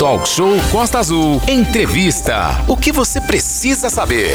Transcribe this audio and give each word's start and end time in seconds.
Talk 0.00 0.26
Show 0.26 0.56
Costa 0.72 0.98
Azul. 0.98 1.42
Entrevista. 1.46 2.64
O 2.66 2.74
que 2.74 2.90
você 2.90 3.20
precisa 3.20 3.90
saber? 3.90 4.34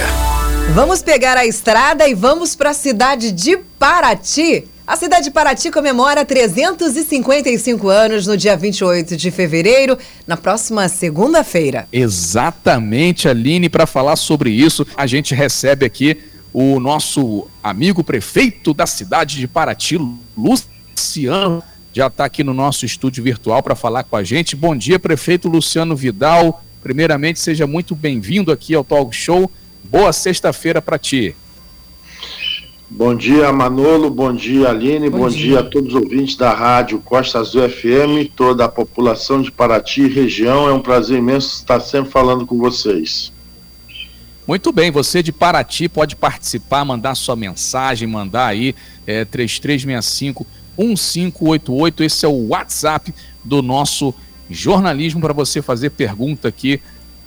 Vamos 0.76 1.02
pegar 1.02 1.38
a 1.38 1.44
estrada 1.48 2.08
e 2.08 2.14
vamos 2.14 2.56
para 2.56 2.70
a 2.70 2.74
cidade 2.76 3.32
de 3.32 3.58
Paraty. 3.58 4.68
A 4.86 4.96
cidade 4.96 5.24
de 5.24 5.32
Paraty 5.32 5.72
comemora 5.72 6.24
355 6.24 7.90
anos 7.90 8.28
no 8.28 8.38
dia 8.38 8.56
28 8.56 9.18
de 9.18 9.32
fevereiro, 9.32 9.98
na 10.28 10.38
próxima 10.38 10.88
segunda-feira. 10.88 11.88
Exatamente, 11.92 13.28
Aline, 13.28 13.68
para 13.68 13.88
falar 13.88 14.18
sobre 14.18 14.52
isso, 14.52 14.86
a 14.96 15.08
gente 15.08 15.34
recebe 15.34 15.84
aqui 15.84 16.16
o 16.54 16.80
nosso 16.80 17.48
amigo 17.64 18.04
prefeito 18.04 18.72
da 18.72 18.86
cidade 18.86 19.38
de 19.40 19.48
Paraty, 19.48 19.98
Luciano 20.38 21.64
já 21.96 22.08
está 22.08 22.26
aqui 22.26 22.44
no 22.44 22.54
nosso 22.54 22.86
estúdio 22.86 23.24
virtual 23.24 23.64
para 23.64 23.74
falar 23.74 24.04
com 24.04 24.18
a 24.18 24.24
gente. 24.24 24.54
Bom 24.54 24.76
dia, 24.76 25.00
prefeito 25.00 25.48
Luciano 25.48 25.96
Vidal. 25.96 26.62
Primeiramente, 26.84 27.40
seja 27.40 27.66
muito 27.66 27.96
bem-vindo 27.96 28.52
aqui 28.52 28.76
ao 28.76 28.84
Talk 28.84 29.16
Show. 29.16 29.50
Boa 29.82 30.12
sexta-feira 30.12 30.82
para 30.82 31.00
ti. 31.00 31.34
Bom 32.90 33.16
dia, 33.16 33.50
Manolo. 33.54 34.10
Bom 34.10 34.34
dia, 34.34 34.68
Aline. 34.68 35.10
Bom, 35.10 35.20
Bom 35.20 35.30
dia. 35.30 35.40
dia. 35.40 35.60
a 35.62 35.64
todos 35.64 35.94
os 35.94 36.02
ouvintes 36.02 36.36
da 36.36 36.54
rádio 36.54 37.00
Costa 37.00 37.40
Azul 37.40 37.70
FM, 37.70 38.30
toda 38.36 38.66
a 38.66 38.70
população 38.70 39.42
de 39.42 39.50
Paraty 39.50 40.02
e 40.02 40.10
região. 40.10 40.68
É 40.68 40.74
um 40.74 40.82
prazer 40.82 41.18
imenso 41.18 41.56
estar 41.56 41.80
sempre 41.80 42.12
falando 42.12 42.46
com 42.46 42.58
vocês. 42.58 43.32
Muito 44.46 44.74
bem, 44.74 44.92
você 44.92 45.24
de 45.24 45.32
Paraty 45.32 45.88
pode 45.88 46.18
participar, 46.18 46.84
mandar 46.84 47.16
sua 47.16 47.38
mensagem, 47.38 48.06
mandar 48.06 48.48
aí 48.48 48.76
é, 49.08 49.24
3365 49.24 50.46
1588. 50.78 52.04
Esse 52.04 52.26
é 52.26 52.30
o 52.30 52.48
WhatsApp 52.50 53.14
do 53.44 53.62
nosso 53.62 54.14
jornalismo 54.50 55.22
para 55.22 55.34
você 55.34 55.62
fazer 55.62 55.92
pergunta 55.92 56.48
aqui 56.48 56.82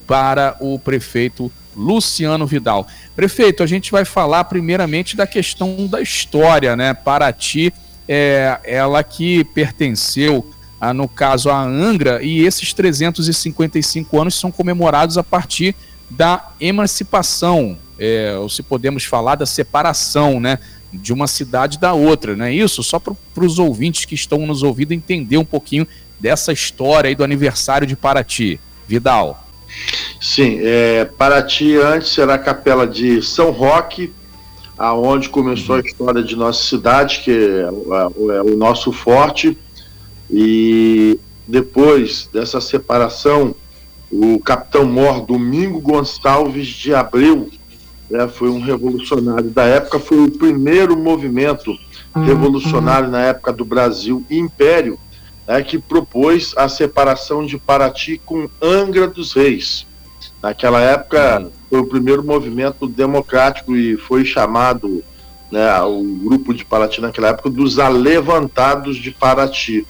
para 0.06 0.56
o 0.60 0.78
prefeito 0.78 1.50
Luciano 1.76 2.46
Vidal. 2.46 2.86
Prefeito, 3.14 3.62
a 3.62 3.66
gente 3.66 3.92
vai 3.92 4.04
falar 4.04 4.44
primeiramente 4.44 5.16
da 5.16 5.26
questão 5.26 5.86
da 5.86 6.00
história, 6.00 6.74
né? 6.74 6.92
Paraty, 6.92 7.72
é, 8.08 8.58
ela 8.64 9.02
que 9.04 9.44
pertenceu, 9.44 10.50
a, 10.80 10.92
no 10.92 11.06
caso, 11.06 11.50
a 11.50 11.62
Angra, 11.62 12.22
e 12.22 12.40
esses 12.40 12.72
355 12.72 14.20
anos 14.20 14.34
são 14.34 14.50
comemorados 14.50 15.16
a 15.16 15.22
partir 15.22 15.74
da 16.10 16.50
emancipação, 16.60 17.76
é, 17.98 18.34
ou 18.38 18.48
se 18.48 18.62
podemos 18.62 19.04
falar 19.04 19.34
da 19.34 19.46
separação, 19.46 20.40
né? 20.40 20.58
De 20.92 21.12
uma 21.12 21.26
cidade 21.26 21.78
da 21.78 21.92
outra, 21.92 22.34
não 22.34 22.46
é 22.46 22.52
isso? 22.52 22.82
Só 22.82 22.98
para 22.98 23.14
os 23.36 23.58
ouvintes 23.58 24.04
que 24.04 24.14
estão 24.14 24.46
nos 24.46 24.62
ouvindo 24.62 24.92
entender 24.92 25.36
um 25.36 25.44
pouquinho 25.44 25.86
dessa 26.18 26.52
história 26.52 27.08
aí 27.08 27.14
do 27.14 27.24
aniversário 27.24 27.86
de 27.86 27.94
Paraty. 27.94 28.58
Vidal. 28.86 29.46
Sim, 30.20 30.60
é, 30.62 31.04
Paraty 31.04 31.76
antes 31.76 32.16
era 32.16 32.34
a 32.34 32.38
capela 32.38 32.86
de 32.86 33.22
São 33.22 33.50
Roque, 33.50 34.12
aonde 34.78 35.28
começou 35.28 35.76
a 35.76 35.80
história 35.80 36.22
de 36.22 36.34
nossa 36.34 36.64
cidade, 36.64 37.20
que 37.20 37.30
é, 37.30 37.34
é, 37.34 38.36
é 38.36 38.42
o 38.42 38.56
nosso 38.56 38.90
forte, 38.92 39.56
e 40.30 41.20
depois 41.46 42.28
dessa 42.32 42.60
separação, 42.60 43.54
o 44.10 44.38
capitão 44.40 44.86
mor 44.86 45.20
Domingo 45.20 45.80
Gonçalves 45.80 46.66
de 46.66 46.94
Abreu 46.94 47.50
né, 48.10 48.26
foi 48.28 48.48
um 48.48 48.60
revolucionário 48.60 49.50
da 49.50 49.64
época, 49.64 49.98
foi 49.98 50.18
o 50.18 50.30
primeiro 50.30 50.96
movimento 50.96 51.76
uhum. 52.14 52.24
revolucionário 52.24 53.08
na 53.08 53.20
época 53.22 53.52
do 53.52 53.64
Brasil 53.64 54.24
Império, 54.30 54.98
né, 55.46 55.62
que 55.62 55.78
propôs 55.78 56.54
a 56.56 56.68
separação 56.68 57.44
de 57.44 57.58
Paraty 57.58 58.20
com 58.24 58.48
Angra 58.62 59.06
dos 59.06 59.32
Reis. 59.32 59.86
Naquela 60.42 60.80
época 60.80 61.50
foi 61.68 61.80
o 61.80 61.86
primeiro 61.86 62.24
movimento 62.24 62.86
democrático 62.86 63.76
e 63.76 63.96
foi 63.96 64.24
chamado 64.24 65.02
né, 65.50 65.80
o 65.82 66.02
grupo 66.02 66.54
de 66.54 66.64
Paraty 66.64 67.00
naquela 67.00 67.28
época 67.28 67.50
dos 67.50 67.78
Alevantados 67.78 68.96
de 68.96 69.10
Paraty. 69.10 69.86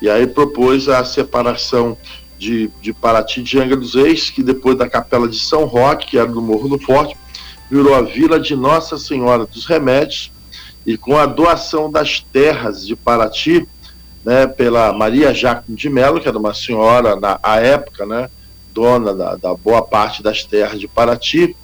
E 0.00 0.08
aí 0.08 0.26
propôs 0.26 0.88
a 0.88 1.04
separação 1.04 1.96
de, 2.38 2.70
de 2.80 2.92
Paraty 2.92 3.42
de 3.42 3.58
Angra 3.58 3.76
dos 3.76 3.94
Reis, 3.94 4.30
que 4.30 4.42
depois 4.42 4.76
da 4.76 4.88
Capela 4.88 5.28
de 5.28 5.38
São 5.38 5.64
Roque, 5.64 6.06
que 6.06 6.18
era 6.18 6.26
do 6.26 6.40
Morro 6.40 6.68
do 6.68 6.78
Forte, 6.78 7.14
virou 7.70 7.94
a 7.94 8.02
Vila 8.02 8.40
de 8.40 8.56
Nossa 8.56 8.98
Senhora 8.98 9.46
dos 9.46 9.64
Remédios 9.64 10.32
e 10.84 10.96
com 10.96 11.16
a 11.16 11.24
doação 11.24 11.90
das 11.90 12.20
terras 12.20 12.86
de 12.86 12.96
Paraty, 12.96 13.66
né, 14.24 14.46
pela 14.46 14.92
Maria 14.92 15.32
Jacob 15.32 15.74
de 15.74 15.88
Mello, 15.88 16.20
que 16.20 16.28
era 16.28 16.38
uma 16.38 16.52
senhora 16.52 17.14
na 17.16 17.38
à 17.42 17.60
época, 17.60 18.04
né, 18.04 18.28
dona 18.74 19.14
da, 19.14 19.36
da 19.36 19.54
boa 19.54 19.82
parte 19.82 20.22
das 20.22 20.44
terras 20.44 20.80
de 20.80 20.88
Paraty, 20.88 21.54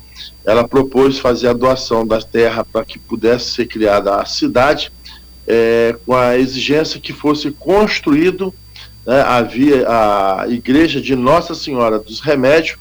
ela 0.45 0.67
propôs 0.67 1.19
fazer 1.19 1.49
a 1.49 1.53
doação 1.53 2.07
das 2.07 2.25
terras 2.25 2.65
para 2.73 2.85
que 2.85 2.99
pudesse 2.99 3.51
ser 3.51 3.67
criada 3.67 4.17
a 4.17 4.25
cidade, 4.25 4.93
é, 5.47 5.97
com 6.07 6.15
a 6.15 6.39
exigência 6.39 7.01
que 7.01 7.13
fosse 7.13 7.51
construído 7.51 8.55
né, 9.05 9.23
havia 9.23 9.87
a 9.89 10.47
igreja 10.49 11.01
de 11.01 11.15
Nossa 11.15 11.55
Senhora 11.55 11.99
dos 11.99 12.21
Remédios 12.21 12.79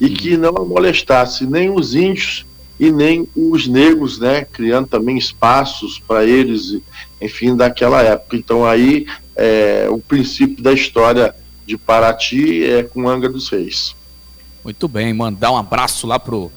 e 0.00 0.10
que 0.10 0.36
não 0.36 0.52
molestasse 0.66 1.46
nem 1.46 1.70
os 1.70 1.94
índios 1.94 2.44
e 2.82 2.90
nem 2.90 3.28
os 3.36 3.68
negros, 3.68 4.18
né, 4.18 4.44
criando 4.44 4.88
também 4.88 5.16
espaços 5.16 6.00
para 6.00 6.24
eles, 6.24 6.80
enfim, 7.20 7.54
daquela 7.54 8.02
época. 8.02 8.36
Então 8.36 8.66
aí 8.66 9.06
é, 9.36 9.86
o 9.88 10.00
princípio 10.00 10.60
da 10.60 10.72
história 10.72 11.32
de 11.64 11.78
Paraty 11.78 12.64
é 12.64 12.82
com 12.82 13.08
Angra 13.08 13.28
dos 13.28 13.48
Reis. 13.48 13.94
Muito 14.64 14.88
bem, 14.88 15.14
mandar 15.14 15.52
um 15.52 15.56
abraço 15.56 16.08
lá 16.08 16.18
pro 16.18 16.50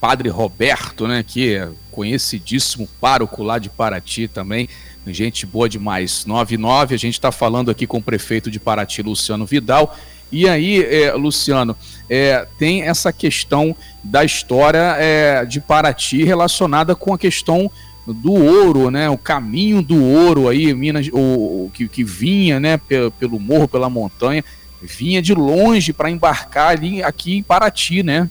Padre 0.00 0.28
Roberto, 0.28 1.06
né, 1.06 1.22
que 1.22 1.54
é 1.54 1.68
conhecidíssimo 1.92 2.88
pároco 3.00 3.44
lá 3.44 3.56
de 3.60 3.70
Paraty 3.70 4.26
também, 4.26 4.68
gente 5.06 5.46
boa 5.46 5.68
demais. 5.68 6.26
99, 6.26 6.96
a 6.96 6.98
gente 6.98 7.14
está 7.14 7.30
falando 7.30 7.70
aqui 7.70 7.86
com 7.86 7.98
o 7.98 8.02
prefeito 8.02 8.50
de 8.50 8.58
Paraty, 8.58 9.02
Luciano 9.02 9.46
Vidal, 9.46 9.96
e 10.32 10.48
aí, 10.48 10.82
é, 10.82 11.12
Luciano, 11.12 11.76
é, 12.08 12.46
tem 12.58 12.82
essa 12.82 13.12
questão 13.12 13.74
da 14.02 14.24
história 14.24 14.96
é, 14.98 15.44
de 15.44 15.60
Paraty 15.60 16.24
relacionada 16.24 16.94
com 16.94 17.12
a 17.12 17.18
questão 17.18 17.70
do 18.06 18.32
ouro, 18.32 18.90
né? 18.90 19.08
O 19.08 19.18
caminho 19.18 19.82
do 19.82 20.02
ouro 20.02 20.48
aí, 20.48 20.72
Minas, 20.74 21.08
o, 21.12 21.18
o 21.66 21.70
que, 21.72 21.88
que 21.88 22.04
vinha, 22.04 22.58
né? 22.58 22.76
Pelo, 22.76 23.10
pelo 23.10 23.38
morro, 23.38 23.68
pela 23.68 23.90
montanha, 23.90 24.44
vinha 24.80 25.20
de 25.20 25.34
longe 25.34 25.92
para 25.92 26.10
embarcar 26.10 26.70
ali 26.70 27.02
aqui 27.02 27.36
em 27.36 27.42
Paraty, 27.42 28.02
né? 28.02 28.28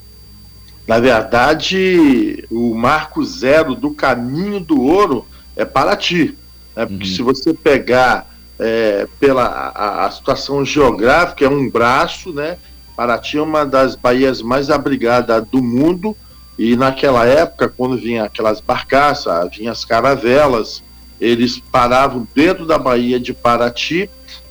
Na 0.87 0.99
verdade, 0.99 2.45
o 2.49 2.73
marco 2.73 3.23
zero 3.23 3.75
do 3.75 3.91
caminho 3.91 4.59
do 4.59 4.81
ouro 4.81 5.25
é 5.55 5.63
Paraty. 5.63 6.35
Né? 6.75 6.85
Porque 6.85 7.07
uhum. 7.07 7.16
se 7.16 7.21
você 7.21 7.53
pegar 7.53 8.28
é, 8.59 9.08
pela 9.20 9.46
a, 9.46 10.06
a, 10.06 10.12
situação 10.12 10.66
geográfica, 10.66 11.46
é 11.46 11.50
um 11.50 11.70
braço, 11.70 12.34
né? 12.34 12.58
Paraty 12.96 13.38
é 13.38 13.42
uma 13.42 13.66
das 13.66 13.96
baías 13.96 14.42
mais 14.42 14.70
abrigadas 14.70 15.47
do 15.47 15.64
mundo 15.64 16.16
e 16.58 16.75
naquela 16.75 17.25
época, 17.25 17.70
quando 17.70 17.96
vinha 17.96 18.25
aquelas 18.25 18.59
barcaças, 18.59 19.56
vinham 19.56 19.72
as 19.72 19.86
caravelas, 19.86 20.84
eles 21.20 21.58
paravam 21.58 22.28
dentro 22.36 22.66
da 22.66 22.78
baía 22.78 23.18
de 23.18 23.34
Paraty, 23.34 24.09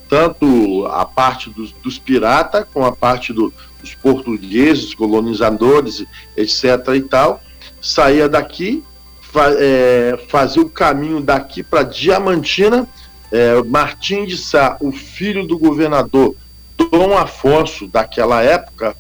tanto 0.09 0.87
a 0.87 1.05
parte 1.05 1.51
dos, 1.51 1.71
dos 1.73 1.99
piratas, 1.99 2.65
com 2.73 2.83
a 2.83 2.93
parte 2.93 3.31
do, 3.31 3.53
dos 3.79 3.95
portugueses, 3.95 4.95
colonizadores, 4.95 6.03
etc. 6.35 6.65
e 6.97 7.03
tal, 7.03 7.43
saía 7.83 8.27
daqui, 8.27 8.83
fa, 9.21 9.51
é, 9.59 10.19
fazia 10.29 10.63
o 10.63 10.71
caminho 10.71 11.21
daqui 11.21 11.63
para 11.63 11.83
Diamantina, 11.83 12.89
é, 13.31 13.63
Martim 13.63 14.25
de 14.25 14.37
Sá, 14.37 14.77
o 14.81 14.93
filho 14.93 15.47
do 15.47 15.59
governador 15.59 16.35
Dom 16.77 17.17
Afonso 17.17 17.87
daquela 17.87 18.43
época, 18.43 18.97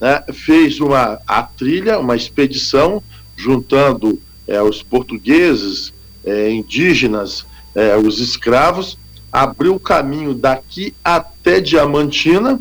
né, 0.00 0.22
fez 0.32 0.80
uma 0.80 1.18
a 1.26 1.42
trilha, 1.42 1.98
uma 1.98 2.16
expedição 2.16 3.02
juntando 3.36 4.20
é, 4.46 4.62
os 4.62 4.82
portugueses, 4.82 5.92
é, 6.24 6.50
indígenas, 6.50 7.44
é, 7.74 7.96
os 7.96 8.20
escravos, 8.20 8.98
abriu 9.30 9.74
o 9.74 9.80
caminho 9.80 10.34
daqui 10.34 10.94
até 11.04 11.60
Diamantina 11.60 12.58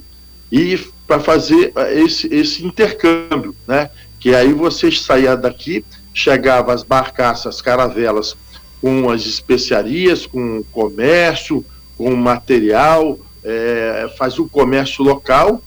e 0.52 0.78
para 1.08 1.20
fazer 1.20 1.72
é, 1.76 2.00
esse, 2.02 2.28
esse 2.34 2.66
intercâmbio, 2.66 3.56
né? 3.68 3.90
Que 4.20 4.34
aí 4.34 4.52
vocês 4.54 5.02
saíam 5.02 5.40
daqui, 5.40 5.86
chegavam 6.14 6.74
as 6.74 6.84
barcaças, 6.84 7.62
caravelas 7.62 8.36
com 8.86 9.10
as 9.10 9.26
especiarias, 9.26 10.28
com 10.28 10.60
o 10.60 10.64
comércio, 10.66 11.66
com 11.98 12.14
o 12.14 12.16
material, 12.16 13.18
é, 13.44 14.08
fazia 14.16 14.44
o 14.44 14.48
comércio 14.48 15.04
local. 15.04 15.60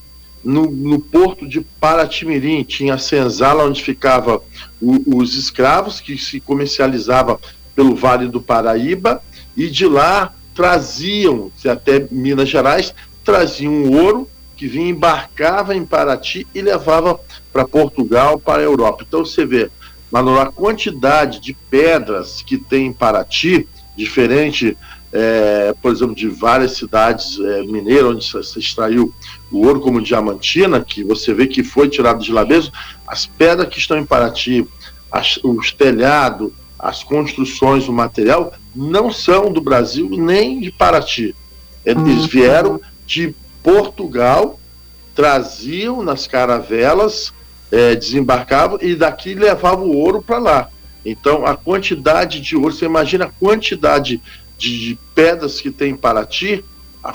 No, 0.44 0.70
no, 0.70 1.00
porto 1.00 1.44
de 1.44 1.61
Paratimirim 1.61 2.62
tinha 2.62 2.94
a 2.94 2.99
senzala 2.99 3.65
onde 3.65 3.82
ficava 3.82 4.41
o, 4.81 5.17
os 5.19 5.35
escravos 5.35 6.00
que 6.00 6.17
se 6.17 6.38
comercializava 6.38 7.41
pelo 7.75 7.97
Vale 7.97 8.29
do 8.29 8.41
Paraíba 8.41 9.21
e 9.56 9.69
de 9.69 9.88
lá 9.88 10.32
traziam 10.55 11.50
até 11.67 12.06
Minas 12.12 12.49
Gerais 12.49 12.94
traziam 13.25 13.91
ouro 13.91 14.29
que 14.56 14.69
vinha, 14.69 14.91
embarcava 14.91 15.75
em 15.75 15.85
Paraty 15.85 16.47
e 16.55 16.62
levava 16.62 17.19
para 17.53 17.67
Portugal, 17.67 18.38
para 18.38 18.62
a 18.62 18.64
Europa. 18.64 19.05
Então 19.06 19.25
você 19.25 19.44
vê, 19.44 19.69
Manolo, 20.11 20.41
a 20.41 20.53
quantidade 20.53 21.41
de 21.41 21.53
pedras 21.53 22.43
que 22.43 22.57
tem 22.57 22.87
em 22.87 22.93
Paraty, 22.93 23.69
diferente, 23.97 24.77
é, 25.13 25.75
por 25.83 25.93
exemplo, 25.93 26.15
de 26.15 26.29
várias 26.29 26.73
cidades 26.73 27.39
é, 27.41 27.63
mineiras, 27.63 28.35
onde 28.35 28.47
se 28.47 28.59
extraiu 28.59 29.13
o 29.51 29.67
ouro 29.67 29.81
como 29.81 30.03
diamantina, 30.03 30.81
que 30.81 31.03
você 31.03 31.33
vê 31.35 31.47
que 31.47 31.63
foi 31.63 31.89
tirado 31.89 32.23
de 32.23 32.33
lá 32.33 32.45
mesmo, 32.45 32.73
as 33.07 33.27
pedras 33.27 33.69
que 33.69 33.79
estão 33.79 33.99
em 33.99 34.05
Paraty, 34.05 34.67
as, 35.11 35.39
os 35.43 35.73
telhados, 35.73 36.53
as 36.79 37.03
construções, 37.03 37.89
o 37.89 37.93
material, 37.93 38.53
não 38.75 39.11
são 39.11 39.53
do 39.53 39.61
Brasil 39.61 40.09
nem 40.11 40.61
de 40.61 40.71
Paraty. 40.71 41.35
Eles 41.85 42.23
uhum. 42.23 42.27
vieram 42.27 42.81
de 43.07 43.35
Portugal, 43.63 44.59
traziam 45.15 46.03
nas 46.03 46.27
caravelas, 46.27 47.33
é, 47.70 47.94
desembarcavam 47.94 48.79
e 48.81 48.94
daqui 48.94 49.35
levavam 49.35 49.87
o 49.87 49.97
ouro 49.97 50.23
para 50.23 50.38
lá. 50.38 50.69
Então, 51.05 51.47
a 51.47 51.56
quantidade 51.56 52.41
de 52.41 52.56
ouro, 52.56 52.73
você 52.73 52.85
imagina 52.85 53.26
a 53.26 53.31
quantidade 53.31 54.20
de, 54.56 54.81
de 54.81 54.99
pedras 55.15 55.61
que 55.61 55.70
tem 55.70 55.93
em 55.93 55.97
Paraty, 55.97 56.65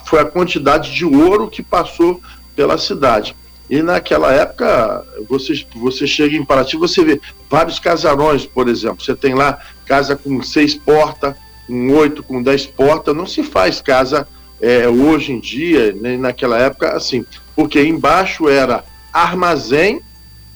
foi 0.05 0.19
a 0.19 0.25
quantidade 0.25 0.93
de 0.93 1.05
ouro 1.05 1.49
que 1.49 1.61
passou 1.61 2.21
pela 2.55 2.77
cidade. 2.77 3.35
E 3.69 3.81
naquela 3.81 4.31
época, 4.31 5.05
você, 5.29 5.65
você 5.75 6.05
chega 6.05 6.35
em 6.35 6.45
Paraty, 6.45 6.77
você 6.77 7.03
vê 7.03 7.19
vários 7.49 7.79
casarões, 7.79 8.45
por 8.45 8.67
exemplo. 8.67 9.03
Você 9.03 9.15
tem 9.15 9.33
lá 9.33 9.59
casa 9.85 10.15
com 10.15 10.41
seis 10.41 10.75
portas, 10.75 11.35
com 11.67 11.91
oito, 11.93 12.23
com 12.23 12.41
dez 12.41 12.65
portas. 12.65 13.15
Não 13.15 13.25
se 13.25 13.43
faz 13.43 13.81
casa 13.81 14.27
é, 14.61 14.87
hoje 14.87 15.31
em 15.31 15.39
dia, 15.39 15.93
nem 15.93 16.17
naquela 16.17 16.57
época, 16.57 16.91
assim. 16.91 17.25
Porque 17.55 17.81
embaixo 17.81 18.49
era 18.49 18.83
armazém, 19.11 20.01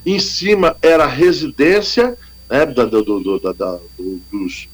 em 0.08 0.20
cima 0.20 0.76
era 0.82 1.06
residência 1.06 2.18
né, 2.50 2.66
da, 2.66 2.86
do, 2.86 3.04
do, 3.04 3.40
da, 3.40 3.52
da, 3.52 3.80
dos. 4.32 4.68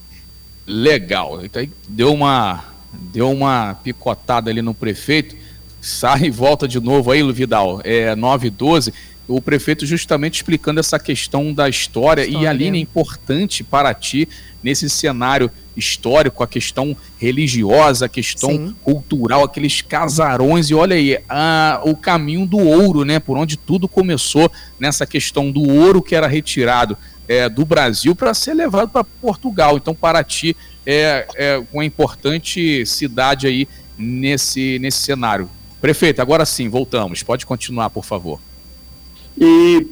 Legal. 0.65 1.44
Então 1.44 1.68
deu 1.88 2.13
uma, 2.13 2.63
deu 2.91 3.31
uma 3.31 3.74
picotada 3.83 4.50
ali 4.50 4.62
no 4.62 4.74
prefeito 4.74 5.44
sai 5.83 6.24
e 6.24 6.30
volta 6.30 6.65
de 6.65 6.80
novo 6.80 7.12
aí, 7.12 7.30
Vidal, 7.33 7.81
é 7.83 8.15
9 8.15 8.47
e 8.47 8.50
12, 8.50 8.94
o 9.27 9.41
prefeito 9.41 9.85
justamente 9.85 10.35
explicando 10.35 10.80
essa 10.80 10.97
questão 10.97 11.53
da 11.53 11.68
história, 11.68 12.21
história. 12.21 12.45
e 12.45 12.47
a 12.47 12.53
linha 12.53 12.75
é 12.75 12.77
importante 12.77 13.65
para 13.65 13.94
ti 13.94 14.27
nesse 14.63 14.89
cenário 14.89 15.51
histórico, 15.75 16.43
a 16.43 16.47
questão 16.47 16.95
religiosa, 17.17 18.05
a 18.05 18.09
questão 18.09 18.51
Sim. 18.51 18.75
cultural, 18.83 19.43
aqueles 19.43 19.81
casarões, 19.81 20.69
e 20.69 20.75
olha 20.75 20.95
aí, 20.95 21.19
a, 21.27 21.81
o 21.83 21.95
caminho 21.95 22.45
do 22.45 22.57
ouro, 22.57 23.03
né, 23.03 23.19
por 23.19 23.37
onde 23.37 23.57
tudo 23.57 23.87
começou 23.87 24.51
nessa 24.79 25.05
questão 25.05 25.51
do 25.51 25.61
ouro 25.61 26.01
que 26.01 26.15
era 26.15 26.27
retirado 26.27 26.97
é, 27.27 27.47
do 27.49 27.65
Brasil 27.65 28.15
para 28.15 28.33
ser 28.33 28.53
levado 28.53 28.89
para 28.89 29.03
Portugal. 29.03 29.77
Então, 29.77 29.95
Paraty 29.95 30.55
é, 30.85 31.27
é 31.35 31.63
uma 31.71 31.85
importante 31.85 32.85
cidade 32.85 33.47
aí 33.47 33.67
nesse, 33.97 34.77
nesse 34.79 34.99
cenário. 34.99 35.49
Prefeito, 35.79 36.21
agora 36.21 36.45
sim, 36.45 36.69
voltamos. 36.69 37.23
Pode 37.23 37.45
continuar, 37.45 37.89
por 37.89 38.05
favor. 38.05 38.39
E 39.37 39.87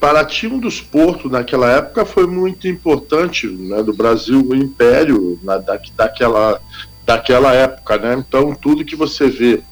Paraty, 0.00 0.46
um 0.46 0.58
dos 0.58 0.80
portos 0.80 1.30
naquela 1.30 1.70
época, 1.70 2.04
foi 2.04 2.26
muito 2.26 2.68
importante 2.68 3.46
né, 3.46 3.82
do 3.82 3.92
Brasil, 3.92 4.44
o 4.46 4.54
império 4.54 5.38
na, 5.42 5.58
da, 5.58 5.78
daquela, 5.96 6.60
daquela 7.04 7.52
época. 7.52 7.98
Né? 7.98 8.24
Então, 8.26 8.54
tudo 8.54 8.84
que 8.84 8.96
você 8.96 9.28
vê 9.28 9.62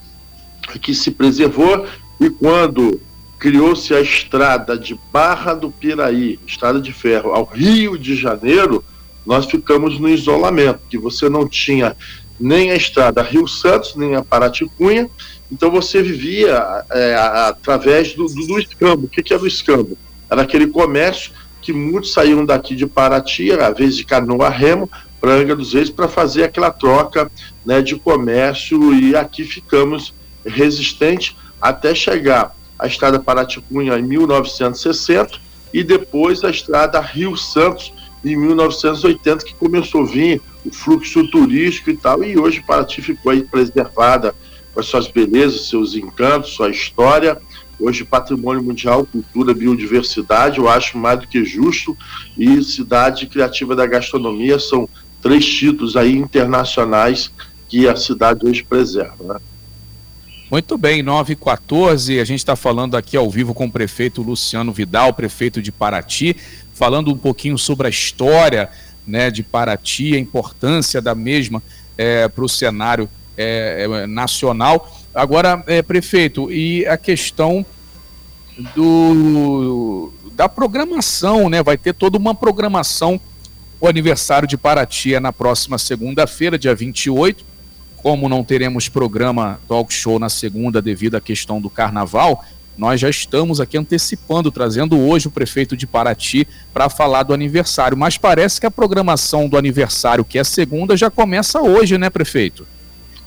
que 0.80 0.94
se 0.94 1.10
preservou 1.10 1.86
e 2.20 2.30
quando 2.30 3.00
criou-se 3.38 3.92
a 3.94 4.00
estrada 4.00 4.78
de 4.78 4.98
Barra 5.12 5.54
do 5.54 5.70
Piraí, 5.70 6.38
estrada 6.46 6.80
de 6.80 6.92
ferro, 6.92 7.32
ao 7.32 7.44
Rio 7.44 7.98
de 7.98 8.16
Janeiro, 8.16 8.82
nós 9.26 9.46
ficamos 9.46 9.98
no 9.98 10.08
isolamento, 10.08 10.80
que 10.88 10.98
você 10.98 11.28
não 11.28 11.46
tinha 11.48 11.96
nem 12.38 12.70
a 12.70 12.74
estrada 12.74 13.22
Rio 13.22 13.46
Santos, 13.46 13.94
nem 13.96 14.16
a 14.16 14.22
Paraticunha, 14.22 15.08
então 15.50 15.70
você 15.70 16.02
vivia 16.02 16.84
é, 16.90 17.14
através 17.14 18.14
do, 18.14 18.26
do, 18.26 18.46
do 18.46 18.58
escambo. 18.58 19.06
O 19.06 19.08
que, 19.08 19.22
que 19.22 19.32
era 19.32 19.42
o 19.42 19.46
escambo? 19.46 19.96
Era 20.34 20.42
aquele 20.42 20.66
comércio 20.66 21.30
que 21.62 21.72
muitos 21.72 22.12
saíam 22.12 22.44
daqui 22.44 22.74
de 22.74 22.86
Paraty, 22.88 23.52
às 23.52 23.76
vezes 23.76 23.96
de 23.96 24.04
canoa 24.04 24.48
remo, 24.48 24.90
para 25.20 25.32
Angra 25.32 25.54
dos 25.54 25.72
Reis, 25.72 25.88
para 25.88 26.08
fazer 26.08 26.42
aquela 26.42 26.72
troca 26.72 27.30
né, 27.64 27.80
de 27.80 27.94
comércio 27.94 28.92
e 28.92 29.14
aqui 29.14 29.44
ficamos 29.44 30.12
resistentes 30.44 31.36
até 31.62 31.94
chegar 31.94 32.52
a 32.76 32.88
estrada 32.88 33.20
Paraticunha 33.20 33.96
em 33.96 34.02
1960 34.02 35.38
e 35.72 35.84
depois 35.84 36.42
a 36.42 36.50
estrada 36.50 37.00
Rio 37.00 37.36
Santos 37.36 37.92
em 38.24 38.36
1980 38.36 39.44
que 39.44 39.54
começou 39.54 40.02
a 40.02 40.06
vir 40.06 40.42
o 40.66 40.72
fluxo 40.72 41.28
turístico 41.28 41.90
e 41.90 41.96
tal 41.96 42.24
e 42.24 42.36
hoje 42.36 42.60
Paraty 42.66 43.00
ficou 43.00 43.30
aí 43.30 43.44
preservada 43.44 44.34
com 44.74 44.80
as 44.80 44.86
suas 44.86 45.06
belezas, 45.06 45.68
seus 45.68 45.94
encantos, 45.94 46.54
sua 46.54 46.70
história. 46.70 47.40
Hoje, 47.84 48.02
patrimônio 48.02 48.62
mundial, 48.62 49.04
cultura, 49.04 49.52
biodiversidade, 49.52 50.56
eu 50.56 50.70
acho 50.70 50.96
mais 50.96 51.20
do 51.20 51.28
que 51.28 51.44
justo. 51.44 51.94
E 52.38 52.64
cidade 52.64 53.26
criativa 53.26 53.76
da 53.76 53.84
gastronomia 53.84 54.58
são 54.58 54.88
três 55.20 55.44
títulos 55.44 55.94
aí 55.94 56.16
internacionais 56.16 57.30
que 57.68 57.86
a 57.86 57.94
cidade 57.94 58.46
hoje 58.46 58.64
preserva. 58.64 59.34
Né? 59.34 59.40
Muito 60.50 60.78
bem, 60.78 61.02
9 61.02 61.34
e 61.34 61.36
14 61.36 62.18
a 62.18 62.24
gente 62.24 62.38
está 62.38 62.56
falando 62.56 62.96
aqui 62.96 63.18
ao 63.18 63.30
vivo 63.30 63.52
com 63.52 63.66
o 63.66 63.70
prefeito 63.70 64.22
Luciano 64.22 64.72
Vidal, 64.72 65.12
prefeito 65.12 65.60
de 65.60 65.70
Paraty, 65.70 66.34
falando 66.72 67.12
um 67.12 67.18
pouquinho 67.18 67.58
sobre 67.58 67.86
a 67.86 67.90
história 67.90 68.70
né, 69.06 69.30
de 69.30 69.42
Paraty, 69.42 70.14
a 70.14 70.18
importância 70.18 71.02
da 71.02 71.14
mesma 71.14 71.62
é, 71.98 72.28
para 72.28 72.44
o 72.46 72.48
cenário 72.48 73.10
é, 73.36 74.06
nacional. 74.06 74.90
Agora, 75.14 75.62
é, 75.66 75.82
prefeito, 75.82 76.50
e 76.50 76.86
a 76.86 76.96
questão 76.96 77.64
do, 78.58 80.12
da 80.32 80.48
programação, 80.48 81.48
né? 81.48 81.62
Vai 81.62 81.76
ter 81.76 81.94
toda 81.94 82.16
uma 82.16 82.34
programação. 82.34 83.20
O 83.80 83.88
aniversário 83.88 84.48
de 84.48 84.56
Paraty 84.56 85.14
é 85.14 85.20
na 85.20 85.32
próxima 85.32 85.78
segunda-feira, 85.78 86.58
dia 86.58 86.74
28. 86.74 87.44
Como 87.96 88.28
não 88.28 88.44
teremos 88.44 88.88
programa 88.88 89.60
talk 89.66 89.92
show 89.92 90.18
na 90.18 90.28
segunda 90.28 90.80
devido 90.80 91.16
à 91.16 91.20
questão 91.20 91.60
do 91.60 91.70
carnaval, 91.70 92.44
nós 92.76 93.00
já 93.00 93.08
estamos 93.08 93.60
aqui 93.60 93.78
antecipando, 93.78 94.50
trazendo 94.50 94.98
hoje 94.98 95.28
o 95.28 95.30
prefeito 95.30 95.76
de 95.76 95.86
Paraty 95.86 96.46
para 96.72 96.88
falar 96.88 97.22
do 97.22 97.32
aniversário. 97.32 97.96
Mas 97.96 98.18
parece 98.18 98.60
que 98.60 98.66
a 98.66 98.70
programação 98.70 99.48
do 99.48 99.56
aniversário, 99.56 100.24
que 100.24 100.38
é 100.38 100.44
segunda, 100.44 100.96
já 100.96 101.10
começa 101.10 101.60
hoje, 101.60 101.96
né, 101.96 102.10
prefeito? 102.10 102.66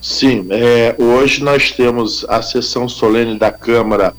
Sim, 0.01 0.47
é, 0.51 0.95
hoje 0.97 1.43
nós 1.43 1.71
temos 1.71 2.25
a 2.29 2.41
sessão 2.41 2.87
solene 2.87 3.37
da 3.37 3.51
Câmara 3.51 4.13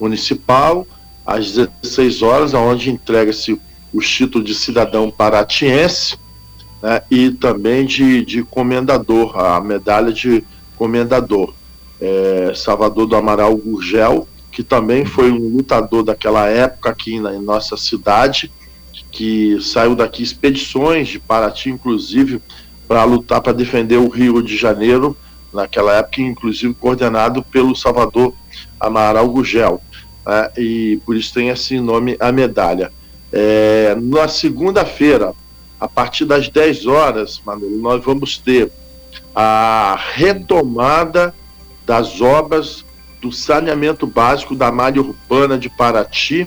Municipal, 0.00 0.86
às 1.24 1.52
16 1.52 2.22
horas, 2.22 2.54
onde 2.54 2.90
entrega-se 2.90 3.58
o 3.92 4.00
título 4.00 4.42
de 4.42 4.54
cidadão 4.54 5.10
paratiense 5.10 6.16
né, 6.82 7.02
e 7.10 7.30
também 7.30 7.86
de, 7.86 8.24
de 8.24 8.42
comendador, 8.42 9.38
a 9.38 9.60
medalha 9.60 10.12
de 10.12 10.42
comendador. 10.76 11.54
É, 12.00 12.52
Salvador 12.56 13.06
do 13.06 13.14
Amaral 13.14 13.56
Gurgel, 13.56 14.26
que 14.50 14.64
também 14.64 15.04
foi 15.04 15.30
um 15.30 15.56
lutador 15.56 16.02
daquela 16.02 16.48
época 16.48 16.90
aqui 16.90 17.20
na, 17.20 17.34
em 17.34 17.40
nossa 17.40 17.76
cidade, 17.76 18.50
que 19.12 19.58
saiu 19.60 19.94
daqui 19.94 20.22
expedições 20.22 21.08
de 21.08 21.20
Paraty, 21.20 21.70
inclusive, 21.70 22.42
para 22.88 23.04
lutar 23.04 23.40
para 23.40 23.52
defender 23.52 23.98
o 23.98 24.08
Rio 24.08 24.42
de 24.42 24.56
Janeiro, 24.56 25.16
naquela 25.52 25.94
época, 25.94 26.20
inclusive 26.20 26.74
coordenado 26.74 27.42
pelo 27.42 27.76
Salvador 27.76 28.34
Amaral 28.86 29.28
Gugel. 29.28 29.80
Né, 30.26 30.50
e 30.56 31.00
por 31.04 31.16
isso 31.16 31.32
tem 31.32 31.48
esse 31.48 31.80
nome, 31.80 32.16
a 32.20 32.30
medalha. 32.32 32.92
É, 33.32 33.96
na 34.00 34.28
segunda-feira, 34.28 35.32
a 35.80 35.88
partir 35.88 36.24
das 36.24 36.48
10 36.48 36.86
horas, 36.86 37.40
Manolo, 37.44 37.78
nós 37.78 38.04
vamos 38.04 38.38
ter 38.38 38.70
a 39.34 39.98
retomada 40.14 41.34
das 41.86 42.20
obras 42.20 42.84
do 43.20 43.32
saneamento 43.32 44.06
básico 44.06 44.54
da 44.54 44.70
malha 44.70 45.00
urbana 45.00 45.58
de 45.58 45.68
Paraty. 45.68 46.46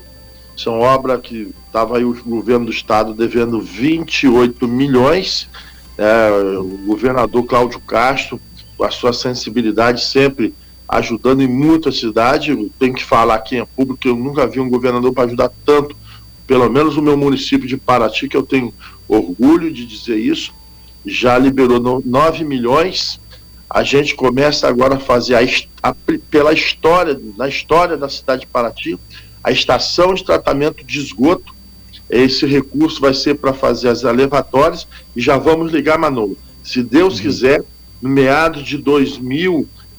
São 0.55 0.79
obras 0.79 1.19
que 1.21 1.53
estava 1.65 1.97
aí 1.97 2.05
o 2.05 2.15
governo 2.23 2.65
do 2.65 2.71
estado 2.71 3.13
devendo 3.13 3.59
28 3.59 4.67
milhões 4.67 5.49
é, 5.97 6.29
o 6.57 6.77
governador 6.85 7.43
Cláudio 7.43 7.79
Castro, 7.79 8.39
com 8.77 8.83
a 8.83 8.91
sua 8.91 9.13
sensibilidade 9.13 10.03
sempre 10.03 10.53
ajudando 10.87 11.41
em 11.41 11.47
muito 11.47 11.89
a 11.89 11.91
cidade. 11.91 12.71
Tenho 12.79 12.93
que 12.93 13.03
falar 13.03 13.35
aqui 13.35 13.57
em 13.57 13.65
público 13.65 13.99
que 13.99 14.09
eu 14.09 14.15
nunca 14.15 14.47
vi 14.47 14.59
um 14.59 14.69
governador 14.69 15.13
para 15.13 15.25
ajudar 15.25 15.51
tanto, 15.65 15.95
pelo 16.47 16.69
menos 16.69 16.97
o 16.97 17.01
meu 17.01 17.17
município 17.17 17.67
de 17.67 17.77
Paraty, 17.77 18.27
que 18.27 18.37
eu 18.37 18.43
tenho 18.43 18.73
orgulho 19.07 19.71
de 19.71 19.85
dizer 19.85 20.17
isso. 20.17 20.53
Já 21.05 21.37
liberou 21.37 22.01
9 22.03 22.43
milhões 22.43 23.19
a 23.69 23.83
gente 23.83 24.15
começa 24.15 24.67
agora 24.67 24.95
a 24.95 24.99
fazer 24.99 25.35
a, 25.35 25.89
a, 25.89 25.95
pela 26.29 26.53
história, 26.53 27.19
na 27.35 27.47
história 27.47 27.97
da 27.97 28.07
cidade 28.07 28.41
de 28.41 28.47
Paraty, 28.47 28.97
a 29.43 29.51
estação 29.51 30.13
de 30.13 30.23
tratamento 30.23 30.83
de 30.83 30.99
esgoto. 30.99 31.53
Esse 32.09 32.45
recurso 32.45 33.01
vai 33.01 33.13
ser 33.13 33.35
para 33.35 33.53
fazer 33.53 33.89
as 33.89 34.03
elevatórias 34.03 34.87
e 35.15 35.21
já 35.21 35.37
vamos 35.37 35.71
ligar, 35.71 35.97
Manolo. 35.97 36.37
Se 36.63 36.83
Deus 36.83 37.15
uhum. 37.15 37.21
quiser, 37.23 37.63
no 38.01 38.09
meados 38.09 38.63
de 38.63 38.77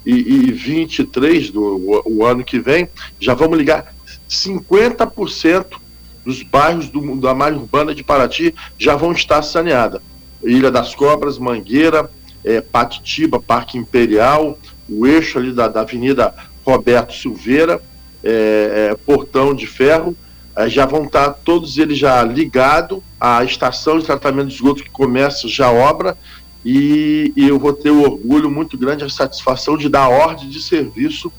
2023, 0.06 1.50
do 1.50 1.62
o, 1.62 2.02
o 2.18 2.26
ano 2.26 2.44
que 2.44 2.60
vem, 2.60 2.88
já 3.18 3.34
vamos 3.34 3.58
ligar 3.58 3.92
50% 4.30 5.66
dos 6.24 6.42
bairros 6.42 6.88
do, 6.88 7.16
da 7.16 7.34
malha 7.34 7.56
urbana 7.56 7.94
de 7.94 8.04
Paraty 8.04 8.54
já 8.78 8.94
vão 8.96 9.12
estar 9.12 9.42
saneadas. 9.42 10.00
Ilha 10.42 10.70
das 10.70 10.94
Cobras, 10.94 11.38
Mangueira, 11.38 12.10
é, 12.44 12.60
Patitiba, 12.60 13.40
Parque 13.40 13.76
Imperial, 13.76 14.58
o 14.88 15.06
eixo 15.06 15.38
ali 15.38 15.52
da, 15.52 15.66
da 15.68 15.80
Avenida 15.80 16.32
Roberto 16.64 17.14
Silveira, 17.14 17.80
é, 18.22 18.90
é, 18.90 18.96
Portão 18.96 19.54
de 19.54 19.66
Ferro, 19.66 20.16
é, 20.56 20.68
já 20.68 20.86
vão 20.86 21.04
estar 21.04 21.30
todos 21.30 21.78
eles 21.78 21.98
já 21.98 22.22
ligados 22.22 23.00
à 23.20 23.44
estação 23.44 23.98
de 23.98 24.04
tratamento 24.04 24.48
de 24.48 24.54
esgoto 24.54 24.82
que 24.82 24.90
começa 24.90 25.48
já 25.48 25.66
a 25.66 25.72
obra 25.72 26.16
e, 26.68 27.32
e, 27.36 27.46
eu 27.46 27.60
vou 27.60 27.72
ter 27.72 27.90
o 27.90 28.02
orgulho 28.02 28.50
muito 28.50 28.76
grande, 28.76 29.04
a 29.04 29.08
satisfação 29.08 29.78
de 29.78 29.88
dar 29.88 30.08
ordem 30.08 30.48
de 30.48 30.60
serviço 30.60 31.30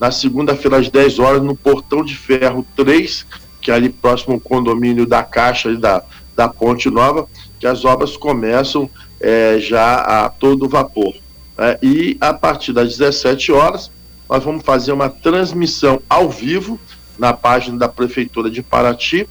na 0.00 0.10
segunda-feira 0.10 0.78
às 0.78 0.88
10 0.88 1.18
horas 1.18 1.42
no 1.42 1.54
Portão 1.54 2.02
de 2.02 2.16
Ferro 2.16 2.66
3, 2.74 3.26
que 3.60 3.70
é 3.70 3.74
ali 3.74 3.90
próximo 3.90 4.32
ao 4.32 4.40
condomínio 4.40 5.04
da 5.04 5.22
Caixa 5.22 5.68
ali 5.68 5.76
da, 5.76 6.02
da 6.34 6.48
Ponte 6.48 6.88
Nova, 6.88 7.28
que 7.58 7.66
as 7.66 7.84
obras 7.84 8.16
começam 8.16 8.88
é, 9.20 9.58
já 9.60 9.96
a 9.96 10.30
todo 10.30 10.66
vapor. 10.66 11.14
É, 11.58 11.78
e 11.82 12.16
a 12.18 12.32
partir 12.32 12.72
das 12.72 12.96
17 12.96 13.52
horas, 13.52 13.90
nós 14.30 14.42
vamos 14.42 14.64
fazer 14.64 14.92
uma 14.92 15.10
transmissão 15.10 16.00
ao 16.08 16.30
vivo 16.30 16.80
na 17.18 17.34
página 17.34 17.76
da 17.76 17.86
Prefeitura 17.86 18.50
de 18.50 18.62
Paraty, 18.62 19.28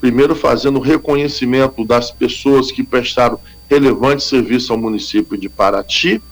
primeiro 0.00 0.34
fazendo 0.34 0.80
reconhecimento 0.80 1.84
das 1.84 2.10
pessoas 2.10 2.72
que 2.72 2.82
prestaram 2.82 3.38
relevante 3.68 4.22
serviço 4.22 4.72
ao 4.72 4.78
município 4.78 5.36
de 5.36 5.48
Paraty. 5.48 6.22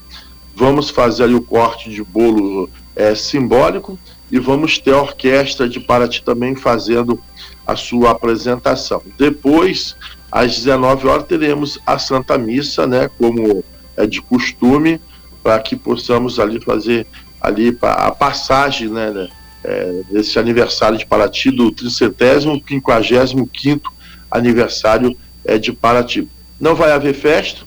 Vamos 0.54 0.90
fazer 0.90 1.24
ali 1.24 1.34
o 1.34 1.42
corte 1.42 1.90
de 1.90 2.02
bolo 2.02 2.68
é, 2.94 3.14
simbólico 3.14 3.98
e 4.30 4.38
vamos 4.38 4.78
ter 4.78 4.94
a 4.94 5.02
orquestra 5.02 5.68
de 5.68 5.78
Paraty 5.78 6.22
também 6.22 6.56
fazendo 6.56 7.20
a 7.66 7.76
sua 7.76 8.10
apresentação. 8.10 9.02
Depois 9.18 9.94
às 10.30 10.56
19 10.56 11.06
horas 11.06 11.26
teremos 11.26 11.78
a 11.86 11.98
Santa 11.98 12.38
Missa, 12.38 12.86
né, 12.86 13.10
como 13.18 13.64
é 13.96 14.06
de 14.06 14.20
costume, 14.20 15.00
para 15.42 15.58
que 15.60 15.76
possamos 15.76 16.38
ali 16.38 16.60
fazer 16.60 17.06
ali 17.40 17.76
a 17.82 18.10
passagem, 18.10 18.88
né, 18.88 19.10
né 19.10 19.28
é, 19.62 20.02
desse 20.10 20.38
aniversário 20.38 20.96
de 20.96 21.04
Paraty 21.04 21.50
do 21.50 21.72
350 21.72 22.58
55 22.68 23.92
aniversário 24.30 25.16
é, 25.44 25.58
de 25.58 25.72
Paraty. 25.72 26.28
Não 26.58 26.74
vai 26.74 26.92
haver 26.92 27.14
festa, 27.14 27.62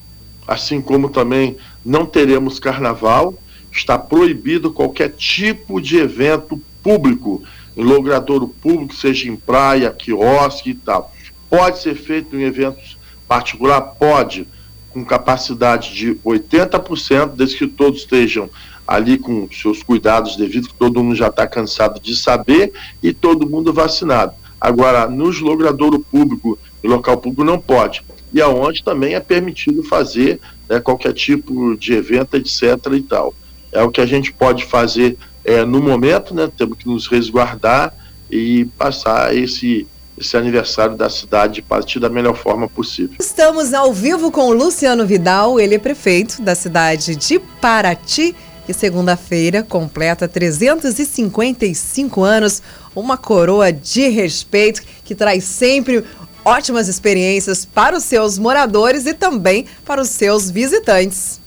assim 0.47 0.81
como 0.81 1.09
também 1.09 1.57
não 1.85 2.05
teremos 2.05 2.59
carnaval. 2.59 3.33
Está 3.71 3.97
proibido 3.97 4.71
qualquer 4.71 5.09
tipo 5.11 5.79
de 5.79 5.97
evento 5.97 6.59
público, 6.81 7.43
em 7.77 7.83
logradouro 7.83 8.47
público, 8.47 8.95
seja 8.95 9.29
em 9.29 9.35
praia, 9.35 9.91
quiosque 9.91 10.71
e 10.71 10.73
tal. 10.73 11.13
Pode 11.49 11.79
ser 11.79 11.95
feito 11.95 12.35
em 12.35 12.43
eventos 12.43 12.97
particular? 13.27 13.79
Pode, 13.81 14.47
com 14.89 15.05
capacidade 15.05 15.93
de 15.93 16.15
80%, 16.25 17.35
desde 17.35 17.57
que 17.57 17.67
todos 17.67 18.01
estejam 18.01 18.49
ali 18.87 19.19
com 19.19 19.47
seus 19.51 19.83
cuidados 19.83 20.35
devidos, 20.35 20.69
que 20.69 20.73
todo 20.73 21.03
mundo 21.03 21.15
já 21.15 21.27
está 21.27 21.45
cansado 21.45 21.99
de 21.99 22.15
saber 22.15 22.73
e 23.03 23.13
todo 23.13 23.47
mundo 23.47 23.71
vacinado. 23.71 24.33
Agora, 24.59 25.07
nos 25.07 25.39
logradouro 25.39 25.99
público 25.99 26.57
e 26.83 26.87
local 26.87 27.17
público 27.17 27.43
não 27.43 27.59
pode. 27.59 28.03
E 28.33 28.41
aonde 28.41 28.83
também 28.83 29.15
é 29.15 29.19
permitido 29.19 29.83
fazer 29.83 30.39
né, 30.69 30.79
qualquer 30.79 31.13
tipo 31.13 31.75
de 31.77 31.93
evento, 31.93 32.35
etc. 32.35 32.77
e 32.93 33.01
tal. 33.01 33.33
É 33.71 33.83
o 33.83 33.91
que 33.91 34.01
a 34.01 34.05
gente 34.05 34.31
pode 34.31 34.65
fazer 34.65 35.17
é, 35.43 35.63
no 35.65 35.81
momento, 35.81 36.33
né? 36.33 36.49
Temos 36.57 36.77
que 36.77 36.87
nos 36.87 37.07
resguardar 37.07 37.93
e 38.29 38.65
passar 38.77 39.35
esse 39.35 39.87
esse 40.19 40.35
aniversário 40.35 40.97
da 40.97 41.09
cidade 41.09 41.61
partir 41.61 41.99
da 41.99 42.09
melhor 42.09 42.35
forma 42.35 42.67
possível. 42.67 43.15
Estamos 43.19 43.73
ao 43.73 43.93
vivo 43.93 44.29
com 44.29 44.49
o 44.49 44.53
Luciano 44.53 45.05
Vidal, 45.05 45.59
ele 45.59 45.75
é 45.75 45.79
prefeito 45.79 46.41
da 46.41 46.53
cidade 46.55 47.15
de 47.15 47.39
Paraty 47.39 48.35
e 48.67 48.73
segunda-feira 48.73 49.63
completa 49.63 50.27
355 50.27 52.21
anos, 52.21 52.61
uma 52.95 53.17
coroa 53.17 53.71
de 53.71 54.09
respeito 54.09 54.83
que 55.03 55.15
traz 55.15 55.43
sempre 55.43 56.03
ótimas 56.49 56.87
experiências 56.87 57.63
para 57.63 57.95
os 57.95 58.03
seus 58.03 58.39
moradores 58.39 59.05
e 59.05 59.13
também 59.13 59.65
para 59.85 60.01
os 60.01 60.09
seus 60.09 60.49
visitantes. 60.49 61.39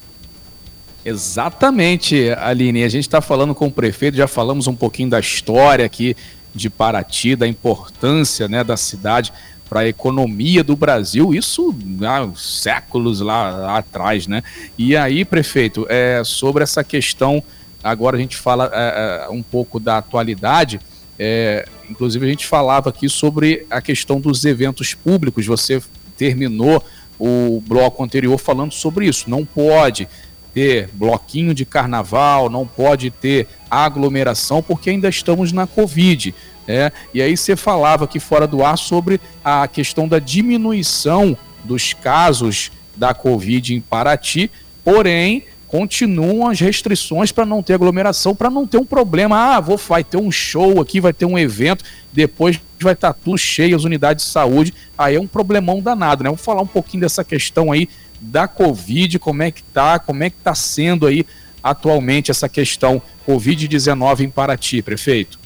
Exatamente, 1.05 2.31
Aline. 2.37 2.83
A 2.83 2.89
gente 2.89 3.05
está 3.05 3.19
falando 3.19 3.53
com 3.53 3.67
o 3.67 3.71
prefeito, 3.71 4.15
já 4.15 4.27
falamos 4.27 4.67
um 4.67 4.75
pouquinho 4.75 5.09
da 5.09 5.19
história 5.19 5.85
aqui 5.85 6.15
de 6.55 6.69
Paraty, 6.69 7.35
da 7.35 7.47
importância 7.47 8.47
né, 8.47 8.63
da 8.63 8.77
cidade 8.77 9.33
para 9.69 9.81
a 9.81 9.87
economia 9.87 10.63
do 10.63 10.75
Brasil, 10.75 11.33
isso 11.33 11.75
há 12.01 12.29
séculos 12.37 13.21
lá, 13.21 13.49
lá, 13.49 13.77
atrás, 13.79 14.27
né? 14.27 14.43
E 14.77 14.95
aí, 14.95 15.25
prefeito, 15.25 15.87
é, 15.89 16.21
sobre 16.23 16.61
essa 16.61 16.83
questão, 16.83 17.41
agora 17.83 18.15
a 18.15 18.19
gente 18.19 18.37
fala 18.37 18.69
é, 18.71 19.25
é, 19.25 19.29
um 19.31 19.41
pouco 19.41 19.79
da 19.79 19.97
atualidade, 19.97 20.79
é, 21.17 21.67
inclusive 21.89 22.25
a 22.25 22.29
gente 22.29 22.45
falava 22.45 22.89
aqui 22.89 23.07
sobre 23.07 23.65
a 23.69 23.81
questão 23.81 24.19
dos 24.19 24.45
eventos 24.45 24.93
públicos, 24.93 25.45
você 25.45 25.81
terminou 26.17 26.83
o 27.19 27.61
bloco 27.65 28.03
anterior 28.03 28.37
falando 28.37 28.73
sobre 28.73 29.07
isso, 29.07 29.29
não 29.29 29.45
pode 29.45 30.07
ter 30.53 30.89
bloquinho 30.93 31.53
de 31.53 31.65
carnaval, 31.65 32.49
não 32.49 32.65
pode 32.65 33.09
ter 33.09 33.47
aglomeração, 33.69 34.61
porque 34.61 34.89
ainda 34.89 35.09
estamos 35.09 35.51
na 35.51 35.65
Covid. 35.65 36.33
É, 36.67 36.91
e 37.13 37.21
aí 37.21 37.35
você 37.35 37.55
falava 37.55 38.05
aqui 38.05 38.19
fora 38.19 38.47
do 38.47 38.63
ar 38.63 38.77
sobre 38.77 39.19
a 39.43 39.67
questão 39.67 40.07
da 40.07 40.19
diminuição 40.19 41.35
dos 41.63 41.93
casos 41.93 42.71
da 42.95 43.13
Covid 43.13 43.73
em 43.73 43.81
Paraty, 43.81 44.49
porém 44.83 45.43
continuam 45.73 46.47
as 46.47 46.59
restrições 46.59 47.31
para 47.31 47.47
não 47.47 47.63
ter 47.63 47.73
aglomeração, 47.73 48.35
para 48.35 48.47
não 48.47 48.67
ter 48.67 48.77
um 48.77 48.85
problema. 48.85 49.55
Ah, 49.55 49.59
vou, 49.59 49.75
vai 49.75 50.03
ter 50.03 50.17
um 50.17 50.29
show 50.29 50.79
aqui, 50.79 51.01
vai 51.01 51.11
ter 51.11 51.25
um 51.25 51.35
evento, 51.35 51.83
depois 52.11 52.61
vai 52.79 52.93
estar 52.93 53.11
tá 53.11 53.19
tudo 53.25 53.39
cheio 53.39 53.75
as 53.75 53.83
unidades 53.83 54.23
de 54.23 54.31
saúde. 54.31 54.71
Aí 54.95 55.15
é 55.15 55.19
um 55.19 55.25
problemão 55.25 55.81
danado, 55.81 56.23
né? 56.23 56.29
Vamos 56.29 56.45
falar 56.45 56.61
um 56.61 56.67
pouquinho 56.67 57.01
dessa 57.01 57.23
questão 57.23 57.71
aí 57.71 57.89
da 58.21 58.47
Covid, 58.47 59.17
como 59.17 59.41
é 59.41 59.49
que 59.49 59.63
tá, 59.63 59.97
como 59.97 60.23
é 60.23 60.29
que 60.29 60.35
tá 60.43 60.53
sendo 60.53 61.07
aí 61.07 61.25
atualmente 61.63 62.29
essa 62.29 62.47
questão 62.47 63.01
Covid-19 63.27 64.19
em 64.19 64.29
Paraty, 64.29 64.83
prefeito? 64.83 65.42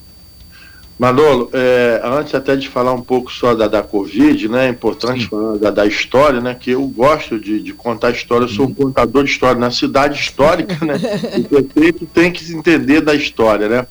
Manolo, 0.98 1.50
é, 1.54 2.02
antes 2.04 2.34
até 2.34 2.56
de 2.56 2.68
falar 2.68 2.92
um 2.92 3.02
pouco 3.02 3.32
só 3.32 3.54
da, 3.54 3.68
da 3.68 3.84
Covid, 3.84 4.50
né, 4.50 4.66
é 4.66 4.70
importante 4.70 5.24
Sim. 5.24 5.30
falar 5.30 5.58
da, 5.58 5.70
da, 5.70 5.86
história, 5.86 6.42
né, 6.42 6.56
que 6.60 6.72
eu 6.72 6.88
gosto 6.88 7.40
de, 7.40 7.62
de 7.62 7.72
contar 7.72 8.10
história, 8.12 8.46
eu 8.46 8.50
sou 8.50 8.66
um 8.66 8.74
contador 8.74 9.24
de 9.24 9.30
história 9.30 9.60
na 9.60 9.70
cidade 9.70 10.20
histórica, 10.20 10.84
né, 10.84 10.96
o 11.38 11.44
prefeito 11.44 12.08
tem 12.08 12.32
que 12.32 12.52
entender 12.52 13.02
da 13.02 13.14
história, 13.14 13.70
né, 13.70 13.88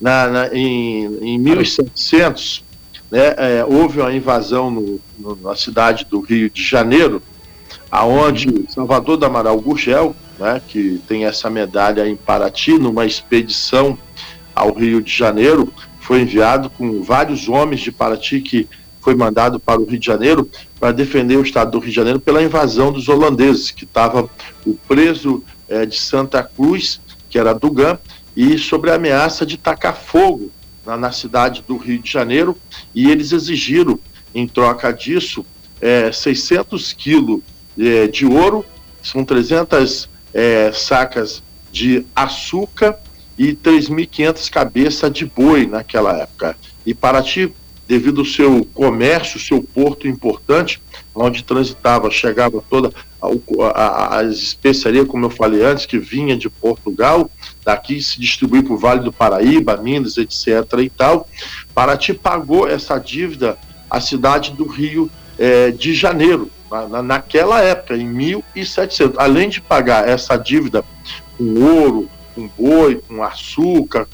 na, 0.00 0.26
na 0.26 0.48
em, 0.48 1.34
em 1.34 1.38
1700, 1.38 2.64
né, 3.08 3.34
é, 3.36 3.64
houve 3.64 4.00
uma 4.00 4.12
invasão 4.12 4.68
no, 4.68 5.00
no, 5.16 5.36
na 5.36 5.54
cidade 5.54 6.08
do 6.10 6.18
Rio 6.18 6.50
de 6.50 6.62
Janeiro, 6.62 7.22
aonde 7.88 8.64
Salvador 8.68 9.16
da 9.16 9.28
Amaral 9.28 9.60
Gurgel, 9.60 10.14
né, 10.40 10.60
que 10.66 11.00
tem 11.06 11.24
essa 11.24 11.48
medalha 11.48 12.08
em 12.08 12.16
Paraty, 12.16 12.72
numa 12.72 13.06
expedição 13.06 13.96
ao 14.54 14.72
Rio 14.72 15.00
de 15.00 15.16
Janeiro, 15.16 15.72
foi 16.08 16.22
enviado 16.22 16.70
com 16.70 17.02
vários 17.02 17.50
homens 17.50 17.82
de 17.82 17.92
Paraty 17.92 18.40
que 18.40 18.66
foi 18.98 19.14
mandado 19.14 19.60
para 19.60 19.78
o 19.78 19.84
Rio 19.84 19.98
de 19.98 20.06
Janeiro 20.06 20.48
para 20.80 20.90
defender 20.90 21.36
o 21.36 21.42
estado 21.42 21.72
do 21.72 21.78
Rio 21.78 21.90
de 21.90 21.96
Janeiro 21.96 22.18
pela 22.18 22.42
invasão 22.42 22.90
dos 22.90 23.10
holandeses, 23.10 23.70
que 23.70 23.84
estava 23.84 24.26
o 24.64 24.74
preso 24.88 25.44
é, 25.68 25.84
de 25.84 25.98
Santa 25.98 26.42
Cruz, 26.42 26.98
que 27.28 27.38
era 27.38 27.52
Dugan, 27.52 27.98
e 28.34 28.56
sobre 28.56 28.90
a 28.90 28.94
ameaça 28.94 29.44
de 29.44 29.58
tacar 29.58 29.94
fogo 29.94 30.50
na, 30.86 30.96
na 30.96 31.12
cidade 31.12 31.62
do 31.68 31.76
Rio 31.76 31.98
de 31.98 32.10
Janeiro, 32.10 32.56
e 32.94 33.10
eles 33.10 33.32
exigiram, 33.32 33.98
em 34.34 34.48
troca 34.48 34.90
disso, 34.90 35.44
é, 35.78 36.10
600 36.10 36.94
quilos 36.94 37.42
é, 37.78 38.06
de 38.06 38.24
ouro, 38.24 38.64
são 39.02 39.26
300 39.26 40.08
é, 40.32 40.72
sacas 40.72 41.42
de 41.70 42.06
açúcar 42.16 42.98
e 43.38 43.54
3.500 43.54 44.50
cabeças 44.50 45.12
de 45.12 45.24
boi 45.24 45.66
naquela 45.66 46.12
época. 46.18 46.56
E 46.84 46.92
Paraty 46.92 47.52
devido 47.88 48.20
ao 48.20 48.26
seu 48.26 48.66
comércio, 48.74 49.40
seu 49.40 49.62
porto 49.62 50.06
importante, 50.06 50.80
onde 51.14 51.42
transitava, 51.42 52.10
chegava 52.10 52.62
toda 52.68 52.92
as 53.74 54.36
especiarias, 54.36 55.08
como 55.08 55.24
eu 55.24 55.30
falei 55.30 55.64
antes, 55.64 55.86
que 55.86 55.98
vinha 55.98 56.36
de 56.36 56.50
Portugal, 56.50 57.30
daqui 57.64 58.00
se 58.02 58.20
distribui 58.20 58.62
para 58.62 58.74
o 58.74 58.78
Vale 58.78 59.00
do 59.00 59.10
Paraíba, 59.10 59.78
Minas, 59.78 60.18
etc. 60.18 60.46
e 60.80 60.90
tal. 60.90 61.26
Paraty 61.74 62.12
pagou 62.12 62.68
essa 62.68 62.98
dívida 62.98 63.56
à 63.88 64.00
cidade 64.00 64.52
do 64.52 64.66
Rio 64.66 65.10
eh, 65.38 65.70
de 65.70 65.94
Janeiro, 65.94 66.50
na, 66.90 67.02
naquela 67.02 67.62
época, 67.62 67.96
em 67.96 68.06
1700. 68.06 69.18
Além 69.18 69.48
de 69.48 69.62
pagar 69.62 70.06
essa 70.06 70.36
dívida 70.36 70.84
com 71.38 71.54
ouro, 71.54 72.08
com 72.38 72.48
boi, 72.56 73.02
com 73.08 73.22
açúcar, 73.22 74.06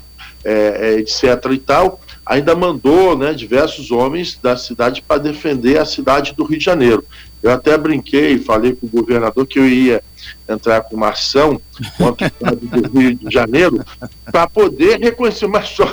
é, 0.43 0.53
é, 0.81 0.99
etc. 0.99 1.23
e 1.53 1.59
tal, 1.59 2.01
ainda 2.25 2.55
mandou 2.55 3.17
né, 3.17 3.35
diversos 3.35 3.91
homens 3.91 4.39
da 4.43 4.57
cidade 4.57 5.03
para 5.03 5.21
defender 5.21 5.79
a 5.79 5.85
cidade 5.85 6.33
do 6.33 6.45
Rio 6.45 6.59
de 6.59 6.65
Janeiro. 6.65 7.05
Eu 7.43 7.51
até 7.51 7.77
brinquei, 7.77 8.39
falei 8.39 8.73
com 8.73 8.87
o 8.87 8.91
governador 8.91 9.47
que 9.47 9.59
eu 9.59 9.69
ia 9.69 10.03
entrar 10.49 10.81
com 10.81 10.97
uma 10.97 11.11
ação 11.11 11.61
contra 11.99 12.27
o 12.27 12.33
estado 12.33 12.89
do 12.89 12.99
Rio 12.99 13.15
de 13.15 13.31
Janeiro 13.31 13.85
para 14.33 14.49
poder 14.49 14.99
reconhecer, 14.99 15.47
mas 15.47 15.69
só 15.69 15.85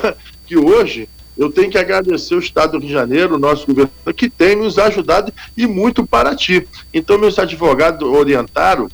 que 0.45 0.55
hoje 0.55 1.09
eu 1.38 1.51
tenho 1.51 1.69
que 1.69 1.77
agradecer 1.77 2.35
o 2.35 2.39
Estado 2.39 2.73
do 2.73 2.79
Rio 2.79 2.88
de 2.88 2.93
Janeiro, 2.93 3.35
o 3.35 3.39
nosso 3.39 3.65
governador, 3.65 4.13
que 4.13 4.29
tem 4.29 4.55
nos 4.55 4.77
ajudado 4.77 5.33
e 5.57 5.65
muito 5.65 6.05
para 6.05 6.35
ti. 6.35 6.67
Então, 6.93 7.17
meus 7.17 7.39
advogados 7.39 8.07
orientaram 8.07 8.89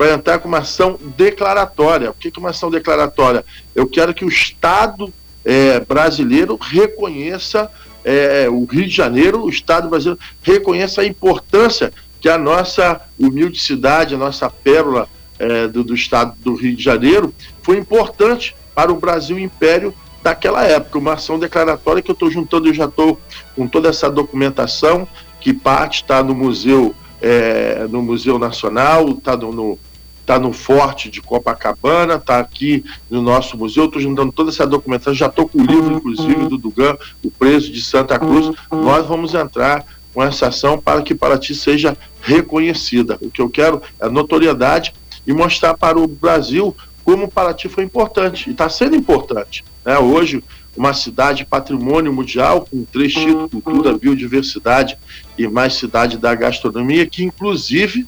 para 0.00 0.14
entrar 0.14 0.38
com 0.38 0.48
uma 0.48 0.60
ação 0.60 0.98
declaratória. 1.14 2.10
O 2.10 2.14
que 2.14 2.28
é 2.34 2.40
uma 2.40 2.48
ação 2.48 2.70
declaratória? 2.70 3.44
Eu 3.74 3.86
quero 3.86 4.14
que 4.14 4.24
o 4.24 4.30
Estado 4.30 5.12
é, 5.44 5.78
brasileiro 5.80 6.58
reconheça, 6.58 7.70
é, 8.02 8.48
o 8.48 8.64
Rio 8.64 8.86
de 8.86 8.96
Janeiro, 8.96 9.42
o 9.42 9.50
Estado 9.50 9.90
brasileiro, 9.90 10.18
reconheça 10.42 11.02
a 11.02 11.04
importância 11.04 11.92
que 12.18 12.30
a 12.30 12.38
nossa 12.38 12.98
humilde 13.18 13.60
cidade, 13.60 14.14
a 14.14 14.16
nossa 14.16 14.48
pérola 14.48 15.06
é, 15.38 15.68
do, 15.68 15.84
do 15.84 15.94
Estado 15.94 16.34
do 16.38 16.54
Rio 16.54 16.74
de 16.74 16.82
Janeiro, 16.82 17.34
foi 17.62 17.76
importante 17.76 18.56
para 18.74 18.90
o 18.90 18.96
Brasil 18.96 19.38
Império 19.38 19.94
daquela 20.22 20.64
época. 20.64 20.98
Uma 20.98 21.12
ação 21.12 21.38
declaratória 21.38 22.00
que 22.00 22.10
eu 22.10 22.14
estou 22.14 22.30
juntando, 22.30 22.68
eu 22.68 22.74
já 22.74 22.86
estou 22.86 23.20
com 23.54 23.68
toda 23.68 23.90
essa 23.90 24.10
documentação, 24.10 25.06
que 25.42 25.52
parte 25.52 25.96
está 25.96 26.22
no 26.22 26.34
Museu, 26.34 26.94
é, 27.20 27.86
no 27.86 28.00
Museu 28.00 28.38
Nacional, 28.38 29.10
está 29.10 29.36
no, 29.36 29.52
no 29.52 29.78
está 30.20 30.38
no 30.38 30.52
Forte 30.52 31.10
de 31.10 31.20
Copacabana, 31.20 32.14
está 32.14 32.38
aqui 32.38 32.84
no 33.10 33.20
nosso 33.20 33.56
museu. 33.56 33.86
Estou 33.86 34.00
juntando 34.00 34.32
toda 34.32 34.50
essa 34.50 34.66
documentação, 34.66 35.14
já 35.14 35.26
estou 35.26 35.48
com 35.48 35.58
o 35.58 35.64
livro, 35.64 35.94
inclusive, 35.94 36.48
do 36.48 36.56
Dugan, 36.56 36.96
O 37.22 37.30
Preso 37.30 37.72
de 37.72 37.82
Santa 37.82 38.18
Cruz. 38.18 38.54
Nós 38.70 39.06
vamos 39.06 39.34
entrar 39.34 39.84
com 40.12 40.22
essa 40.22 40.48
ação 40.48 40.78
para 40.78 41.02
que 41.02 41.14
Paraty 41.14 41.54
seja 41.54 41.96
reconhecida. 42.20 43.18
O 43.20 43.30
que 43.30 43.40
eu 43.40 43.48
quero 43.48 43.82
é 44.00 44.08
notoriedade 44.08 44.92
e 45.26 45.32
mostrar 45.32 45.76
para 45.76 45.98
o 45.98 46.06
Brasil 46.06 46.76
como 47.04 47.28
Paraty 47.28 47.68
foi 47.68 47.84
importante 47.84 48.48
e 48.48 48.52
está 48.52 48.68
sendo 48.68 48.96
importante. 48.96 49.64
Né? 49.84 49.98
Hoje, 49.98 50.42
uma 50.76 50.92
cidade 50.94 51.44
patrimônio 51.44 52.12
mundial 52.12 52.66
com 52.70 52.84
três 52.84 53.12
títulos, 53.12 53.50
cultura, 53.50 53.98
biodiversidade 53.98 54.96
e 55.36 55.48
mais 55.48 55.74
cidade 55.74 56.16
da 56.16 56.34
gastronomia, 56.34 57.06
que 57.06 57.24
inclusive 57.24 58.06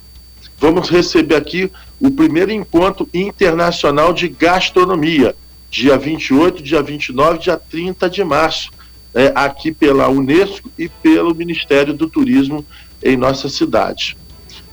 vamos 0.58 0.88
receber 0.88 1.34
aqui 1.34 1.70
o 2.02 2.10
primeiro 2.10 2.50
encontro 2.50 3.08
internacional 3.14 4.12
de 4.12 4.26
gastronomia, 4.26 5.36
dia 5.70 5.96
28, 5.96 6.60
dia 6.60 6.82
29, 6.82 7.38
dia 7.38 7.56
30 7.56 8.10
de 8.10 8.24
março, 8.24 8.72
é, 9.14 9.30
aqui 9.36 9.70
pela 9.70 10.08
Unesco 10.08 10.68
e 10.76 10.88
pelo 10.88 11.32
Ministério 11.32 11.94
do 11.94 12.08
Turismo 12.08 12.66
em 13.00 13.16
nossa 13.16 13.48
cidade. 13.48 14.16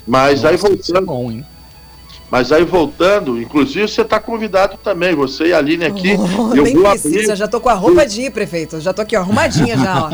Mas 0.08 0.42
Nossa, 0.42 0.50
aí 0.50 0.58
voltando. 0.58 0.98
É 0.98 1.02
bom, 1.02 1.32
hein? 1.32 1.46
Mas 2.32 2.52
aí 2.52 2.64
voltando, 2.64 3.40
inclusive 3.40 3.88
você 3.88 4.02
está 4.02 4.20
convidado 4.20 4.78
também, 4.84 5.14
você 5.14 5.48
e 5.48 5.54
a 5.54 5.60
Aline 5.60 5.86
aqui. 5.86 6.16
Oh, 6.16 6.56
eu 6.56 6.64
nem 6.64 6.76
vou 6.76 6.90
precisa, 6.90 7.20
abrir... 7.20 7.36
já 7.36 7.46
estou 7.46 7.60
com 7.60 7.70
a 7.70 7.74
roupa 7.74 8.06
de 8.06 8.22
ir, 8.22 8.32
prefeito. 8.32 8.80
Já 8.80 8.90
estou 8.90 9.04
aqui 9.04 9.16
ó, 9.16 9.22
arrumadinha 9.22 9.78
já, 9.78 10.04
ó. 10.04 10.10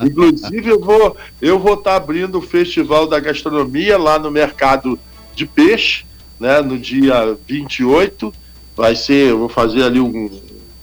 inclusive 0.04 0.68
eu 0.68 0.80
vou 0.80 1.16
eu 1.40 1.58
vou 1.58 1.74
estar 1.74 1.92
tá 1.92 1.96
abrindo 1.96 2.38
o 2.38 2.42
Festival 2.42 3.06
da 3.06 3.20
Gastronomia 3.20 3.98
lá 3.98 4.18
no 4.18 4.30
Mercado 4.30 4.98
de 5.34 5.46
Peixe, 5.46 6.04
né, 6.38 6.60
no 6.60 6.78
dia 6.78 7.36
28. 7.46 8.32
Vai 8.76 8.96
ser, 8.96 9.30
eu 9.30 9.38
vou 9.38 9.48
fazer 9.48 9.84
ali 9.84 10.00
um 10.00 10.30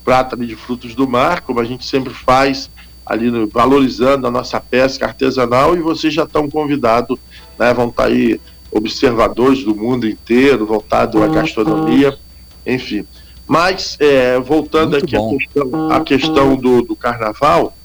prato 0.04 0.36
ali 0.36 0.48
de 0.48 0.56
frutos 0.56 0.96
do 0.96 1.08
mar, 1.08 1.42
como 1.42 1.60
a 1.60 1.64
gente 1.64 1.86
sempre 1.86 2.14
faz 2.14 2.70
ali 3.06 3.30
no, 3.30 3.48
valorizando 3.48 4.28
a 4.28 4.32
nossa 4.32 4.60
pesca 4.60 5.06
artesanal 5.06 5.76
e 5.76 5.80
vocês 5.80 6.14
já 6.14 6.24
estão 6.24 6.50
convidados, 6.50 7.20
né, 7.60 7.74
vão 7.74 7.90
estar 7.90 8.04
tá 8.04 8.10
aí 8.10 8.40
observadores 8.72 9.64
do 9.64 9.76
mundo 9.76 10.08
inteiro, 10.08 10.66
voltado 10.66 11.22
à 11.22 11.28
gastronomia, 11.28 12.18
enfim. 12.66 13.06
Mas, 13.46 13.98
é, 14.00 14.40
voltando 14.40 14.92
Muito 14.92 15.06
aqui 15.06 15.16
à 15.18 15.38
questão, 15.38 15.92
à 15.92 16.00
questão 16.00 16.56
do, 16.56 16.82
do, 16.82 16.96
carnaval, 16.96 17.76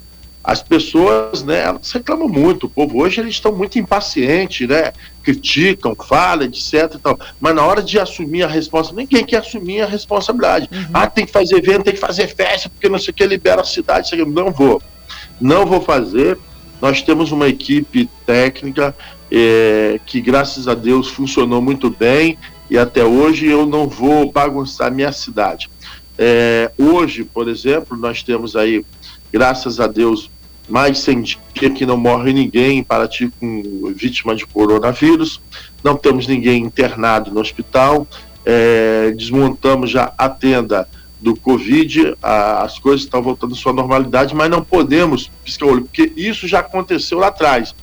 as 0.45 0.63
pessoas, 0.63 1.43
né, 1.43 1.65
elas 1.65 1.91
reclamam 1.91 2.29
muito. 2.29 2.67
O 2.67 2.71
povo 2.71 3.03
hoje 3.03 3.21
eles 3.21 3.35
estão 3.35 3.51
muito 3.51 3.77
impacientes, 3.77 4.69
né? 4.69 4.93
Criticam, 5.27 5.97
falam, 5.97 6.47
etc. 6.47 6.95
E 6.95 6.99
tal. 6.99 7.19
Mas 7.41 7.55
na 7.55 7.65
hora 7.65 7.83
de 7.83 7.99
assumir 7.99 8.45
a 8.45 8.47
responsabilidade, 8.47 9.09
ninguém 9.13 9.27
quer 9.27 9.39
assumir 9.39 9.83
a 9.83 9.87
responsabilidade. 9.87 10.69
Uhum. 10.73 10.87
Ah, 10.95 11.09
tem 11.09 11.27
que 11.27 11.33
fazer 11.33 11.57
evento, 11.57 11.83
tem 11.83 11.95
que 11.95 12.01
fazer 12.01 12.29
festa, 12.29 12.69
porque 12.69 12.89
não 12.89 12.99
sei 12.99 13.11
o 13.11 13.15
que 13.15 13.27
libera 13.27 13.61
a 13.61 13.65
cidade. 13.65 14.17
Não 14.25 14.53
vou. 14.53 14.81
Não 15.41 15.67
vou 15.67 15.81
fazer. 15.81 16.39
Nós 16.81 17.03
temos 17.03 17.33
uma 17.33 17.49
equipe 17.49 18.09
técnica 18.25 18.95
é, 19.31 19.99
que 20.07 20.21
graças 20.21 20.69
a 20.69 20.75
Deus 20.75 21.09
funcionou 21.09 21.61
muito 21.61 21.91
bem 21.91 22.39
e 22.71 22.79
até 22.79 23.05
hoje 23.05 23.47
eu 23.47 23.67
não 23.67 23.89
vou 23.89 24.31
bagunçar 24.31 24.93
minha 24.93 25.11
cidade. 25.11 25.69
É, 26.19 26.71
hoje, 26.79 27.25
por 27.25 27.49
exemplo, 27.49 27.97
nós 27.97 28.23
temos 28.23 28.55
aí, 28.55 28.85
graças 29.33 29.81
a 29.81 29.87
Deus, 29.87 30.31
mais 30.69 30.99
100 31.01 31.23
dias 31.23 31.39
que 31.75 31.87
não 31.87 31.97
morre 31.97 32.33
ninguém 32.33 32.79
em 32.79 32.83
Paraty 32.83 33.31
com 33.41 33.93
vítima 33.95 34.35
de 34.35 34.47
coronavírus, 34.47 35.41
não 35.83 35.97
temos 35.97 36.27
ninguém 36.27 36.63
internado 36.63 37.31
no 37.31 37.41
hospital, 37.41 38.07
é, 38.45 39.13
desmontamos 39.17 39.91
já 39.91 40.13
a 40.17 40.29
tenda 40.29 40.89
do 41.21 41.35
Covid, 41.37 42.15
a, 42.23 42.63
as 42.63 42.79
coisas 42.79 43.03
estão 43.03 43.23
voltando 43.23 43.55
à 43.55 43.57
sua 43.57 43.73
normalidade, 43.73 44.35
mas 44.35 44.51
não 44.51 44.63
podemos 44.63 45.31
piscar 45.45 45.67
o 45.67 45.71
olho, 45.71 45.83
porque 45.83 46.13
isso 46.17 46.47
já 46.47 46.61
aconteceu 46.61 47.19
lá 47.19 47.29
atrás 47.29 47.75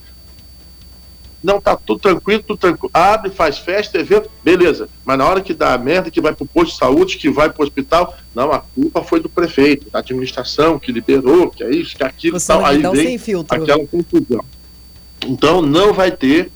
não, 1.43 1.59
tá 1.59 1.75
tudo 1.75 1.99
tranquilo, 1.99 2.41
tudo 2.41 2.57
tranquilo. 2.57 2.89
Abre, 2.93 3.29
faz 3.29 3.57
festa, 3.57 3.99
evento, 3.99 4.31
beleza. 4.43 4.87
Mas 5.03 5.17
na 5.17 5.27
hora 5.27 5.41
que 5.41 5.53
dá 5.53 5.73
a 5.73 5.77
merda, 5.77 6.09
que 6.09 6.21
vai 6.21 6.33
pro 6.33 6.45
posto 6.45 6.71
de 6.71 6.77
saúde, 6.77 7.17
que 7.17 7.29
vai 7.29 7.49
pro 7.49 7.63
hospital, 7.63 8.15
não, 8.33 8.51
a 8.51 8.59
culpa 8.59 9.03
foi 9.03 9.19
do 9.19 9.27
prefeito, 9.27 9.89
da 9.91 9.99
administração, 9.99 10.79
que 10.79 10.91
liberou, 10.91 11.49
que 11.49 11.63
é 11.63 11.69
isso, 11.69 11.95
que 11.97 12.03
é 12.03 12.05
aquilo, 12.05 12.39
tal. 12.39 12.65
Aí 12.65 12.81
vem 12.93 13.19
aquela 13.49 13.85
confusão. 13.85 14.45
Então 15.25 15.61
não 15.61 15.93
vai 15.93 16.11
ter, 16.11 16.49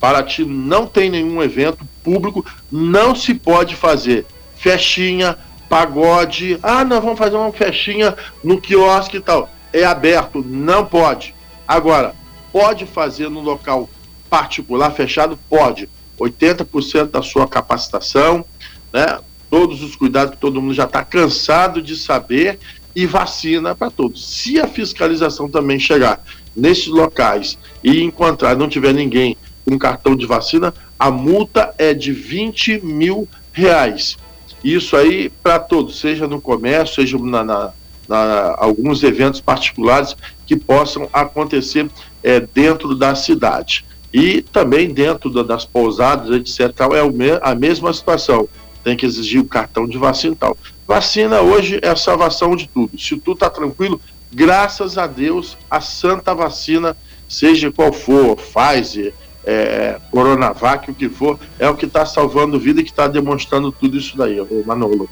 Paraty 0.00 0.44
não 0.44 0.86
tem 0.86 1.08
nenhum 1.08 1.42
evento 1.42 1.86
público, 2.02 2.44
não 2.70 3.14
se 3.14 3.34
pode 3.34 3.76
fazer 3.76 4.26
festinha, 4.56 5.38
pagode, 5.68 6.58
ah, 6.62 6.84
nós 6.84 7.02
vamos 7.02 7.18
fazer 7.18 7.36
uma 7.36 7.52
festinha 7.52 8.16
no 8.42 8.60
quiosque 8.60 9.18
e 9.18 9.20
tal. 9.20 9.50
É 9.72 9.84
aberto, 9.84 10.44
não 10.46 10.84
pode. 10.84 11.34
Agora, 11.66 12.14
pode 12.52 12.86
fazer 12.86 13.28
no 13.28 13.40
local 13.40 13.88
particular 14.34 14.90
fechado 14.90 15.38
pode, 15.48 15.88
80% 16.18 17.12
da 17.12 17.22
sua 17.22 17.46
capacitação, 17.46 18.44
né? 18.92 19.20
Todos 19.48 19.80
os 19.80 19.94
cuidados 19.94 20.34
que 20.34 20.40
todo 20.40 20.60
mundo 20.60 20.74
já 20.74 20.86
está 20.86 21.04
cansado 21.04 21.80
de 21.80 21.94
saber 21.94 22.58
e 22.96 23.06
vacina 23.06 23.76
para 23.76 23.92
todos. 23.92 24.26
Se 24.26 24.60
a 24.60 24.66
fiscalização 24.66 25.48
também 25.48 25.78
chegar 25.78 26.20
nesses 26.56 26.88
locais 26.88 27.56
e 27.82 28.02
encontrar, 28.02 28.56
não 28.56 28.68
tiver 28.68 28.92
ninguém 28.92 29.36
com 29.64 29.78
cartão 29.78 30.16
de 30.16 30.26
vacina, 30.26 30.74
a 30.98 31.12
multa 31.12 31.72
é 31.78 31.94
de 31.94 32.10
20 32.10 32.84
mil 32.84 33.28
reais. 33.52 34.16
Isso 34.64 34.96
aí 34.96 35.30
para 35.44 35.60
todos, 35.60 36.00
seja 36.00 36.26
no 36.26 36.40
comércio, 36.40 36.96
seja 36.96 37.16
na, 37.18 37.44
na, 37.44 37.72
na, 38.08 38.56
alguns 38.58 39.04
eventos 39.04 39.40
particulares 39.40 40.16
que 40.44 40.56
possam 40.56 41.08
acontecer 41.12 41.88
é, 42.20 42.40
dentro 42.40 42.96
da 42.96 43.14
cidade. 43.14 43.84
E 44.14 44.42
também 44.42 44.94
dentro 44.94 45.28
das 45.42 45.64
pousadas, 45.64 46.30
etc., 46.30 46.70
é 46.92 47.40
a 47.42 47.52
mesma 47.52 47.92
situação. 47.92 48.48
Tem 48.84 48.96
que 48.96 49.04
exigir 49.04 49.40
o 49.40 49.44
cartão 49.44 49.88
de 49.88 49.98
vacina 49.98 50.34
e 50.34 50.36
tal. 50.36 50.56
Vacina 50.86 51.40
hoje 51.40 51.80
é 51.82 51.88
a 51.88 51.96
salvação 51.96 52.54
de 52.54 52.68
tudo. 52.68 52.96
Se 52.96 53.16
tudo 53.16 53.32
está 53.32 53.50
tranquilo, 53.50 54.00
graças 54.32 54.96
a 54.96 55.08
Deus, 55.08 55.58
a 55.68 55.80
santa 55.80 56.32
vacina, 56.32 56.96
seja 57.28 57.72
qual 57.72 57.92
for, 57.92 58.36
Pfizer, 58.36 59.12
é, 59.44 59.98
Coronavac, 60.12 60.92
o 60.92 60.94
que 60.94 61.08
for, 61.08 61.36
é 61.58 61.68
o 61.68 61.74
que 61.74 61.86
está 61.86 62.06
salvando 62.06 62.60
vida 62.60 62.80
e 62.80 62.84
que 62.84 62.90
está 62.90 63.08
demonstrando 63.08 63.72
tudo 63.72 63.96
isso 63.96 64.16
daí, 64.16 64.38
Manolo. 64.64 65.10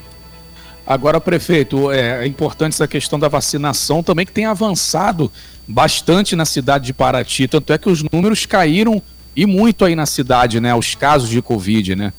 Agora, 0.87 1.21
prefeito, 1.21 1.91
é, 1.91 2.25
é 2.25 2.27
importante 2.27 2.75
essa 2.75 2.87
questão 2.87 3.19
da 3.19 3.27
vacinação 3.27 4.01
também, 4.01 4.25
que 4.25 4.33
tem 4.33 4.47
avançado 4.47 5.31
bastante 5.73 6.37
na 6.37 6.45
cidade 6.45 6.87
de 6.87 6.93
Paraty. 6.93 7.49
Tanto 7.49 7.73
é 7.73 7.79
que 7.79 7.89
os 7.89 8.03
números 8.13 8.45
caíram 8.45 9.03
e 9.35 9.47
muito 9.47 9.85
aí 9.85 9.97
na 9.97 10.07
cidade, 10.07 10.61
né? 10.61 10.75
Os 10.75 10.95
casos 10.95 11.31
de 11.31 11.41
Covid, 11.41 11.97
né? 11.97 12.13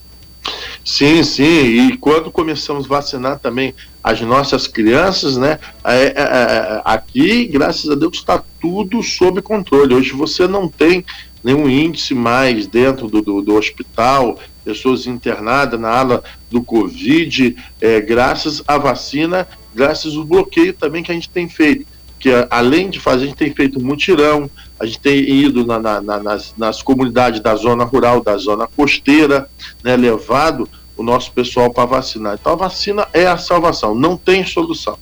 Sim, 0.84 1.22
sim. 1.22 1.88
E 1.88 1.96
quando 1.96 2.30
começamos 2.30 2.84
a 2.84 2.88
vacinar 2.88 3.38
também 3.38 3.74
as 4.02 4.20
nossas 4.20 4.66
crianças, 4.66 5.36
né? 5.36 5.58
É, 5.84 6.02
é, 6.02 6.12
é, 6.16 6.82
aqui, 6.84 7.46
graças 7.46 7.88
a 7.88 7.94
Deus, 7.94 8.16
está 8.16 8.42
tudo 8.60 9.02
sob 9.02 9.40
controle. 9.40 9.94
Hoje 9.94 10.12
você 10.12 10.46
não 10.46 10.68
tem 10.68 11.04
nenhum 11.42 11.68
índice 11.68 12.14
mais 12.14 12.66
dentro 12.66 13.08
do, 13.08 13.22
do, 13.22 13.40
do 13.40 13.54
hospital, 13.54 14.38
pessoas 14.64 15.06
internadas 15.06 15.78
na 15.78 15.90
ala 15.90 16.24
do 16.50 16.62
Covid, 16.62 17.56
é, 17.80 18.00
graças 18.00 18.62
à 18.66 18.78
vacina, 18.78 19.46
graças 19.74 20.16
ao 20.16 20.24
bloqueio 20.24 20.72
também 20.72 21.02
que 21.02 21.12
a 21.12 21.14
gente 21.14 21.28
tem 21.28 21.48
feito. 21.48 21.93
Que 22.24 22.30
além 22.48 22.88
de 22.88 22.98
fazer, 22.98 23.24
a 23.24 23.26
gente 23.26 23.36
tem 23.36 23.54
feito 23.54 23.78
mutirão, 23.78 24.50
a 24.80 24.86
gente 24.86 24.98
tem 24.98 25.28
ido 25.28 25.66
na, 25.66 25.78
na, 25.78 26.00
na, 26.00 26.22
nas, 26.22 26.54
nas 26.56 26.80
comunidades 26.80 27.38
da 27.38 27.54
zona 27.54 27.84
rural, 27.84 28.22
da 28.22 28.34
zona 28.38 28.66
costeira, 28.66 29.46
né, 29.82 29.94
levado 29.94 30.66
o 30.96 31.02
nosso 31.02 31.30
pessoal 31.32 31.70
para 31.70 31.84
vacinar. 31.84 32.38
Então 32.40 32.54
a 32.54 32.56
vacina 32.56 33.06
é 33.12 33.26
a 33.26 33.36
salvação, 33.36 33.94
não 33.94 34.16
tem 34.16 34.42
solução 34.42 34.96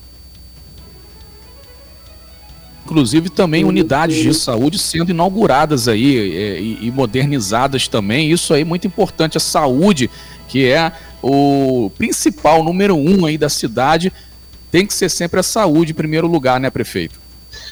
inclusive 2.84 3.30
também 3.30 3.64
unidades 3.64 4.16
de 4.16 4.34
saúde 4.34 4.76
sendo 4.76 5.12
inauguradas 5.12 5.86
aí 5.86 6.34
é, 6.34 6.60
e, 6.60 6.78
e, 6.88 6.90
modernizadas 6.90 7.86
também. 7.86 8.32
Isso 8.32 8.52
aí 8.52 8.62
é 8.62 8.64
muito 8.64 8.86
importante. 8.86 9.36
A 9.38 9.40
saúde, 9.40 10.10
que 10.48 10.66
é 10.66 10.92
o 11.22 11.90
principal 11.96 12.62
número 12.64 12.96
um 12.96 13.24
aí 13.24 13.38
da 13.38 13.48
cidade, 13.48 14.12
tem 14.72 14.86
que 14.86 14.94
ser 14.94 15.10
sempre 15.10 15.38
a 15.38 15.42
saúde 15.42 15.92
em 15.92 15.94
primeiro 15.94 16.26
lugar, 16.26 16.58
né, 16.58 16.70
prefeito? 16.70 17.20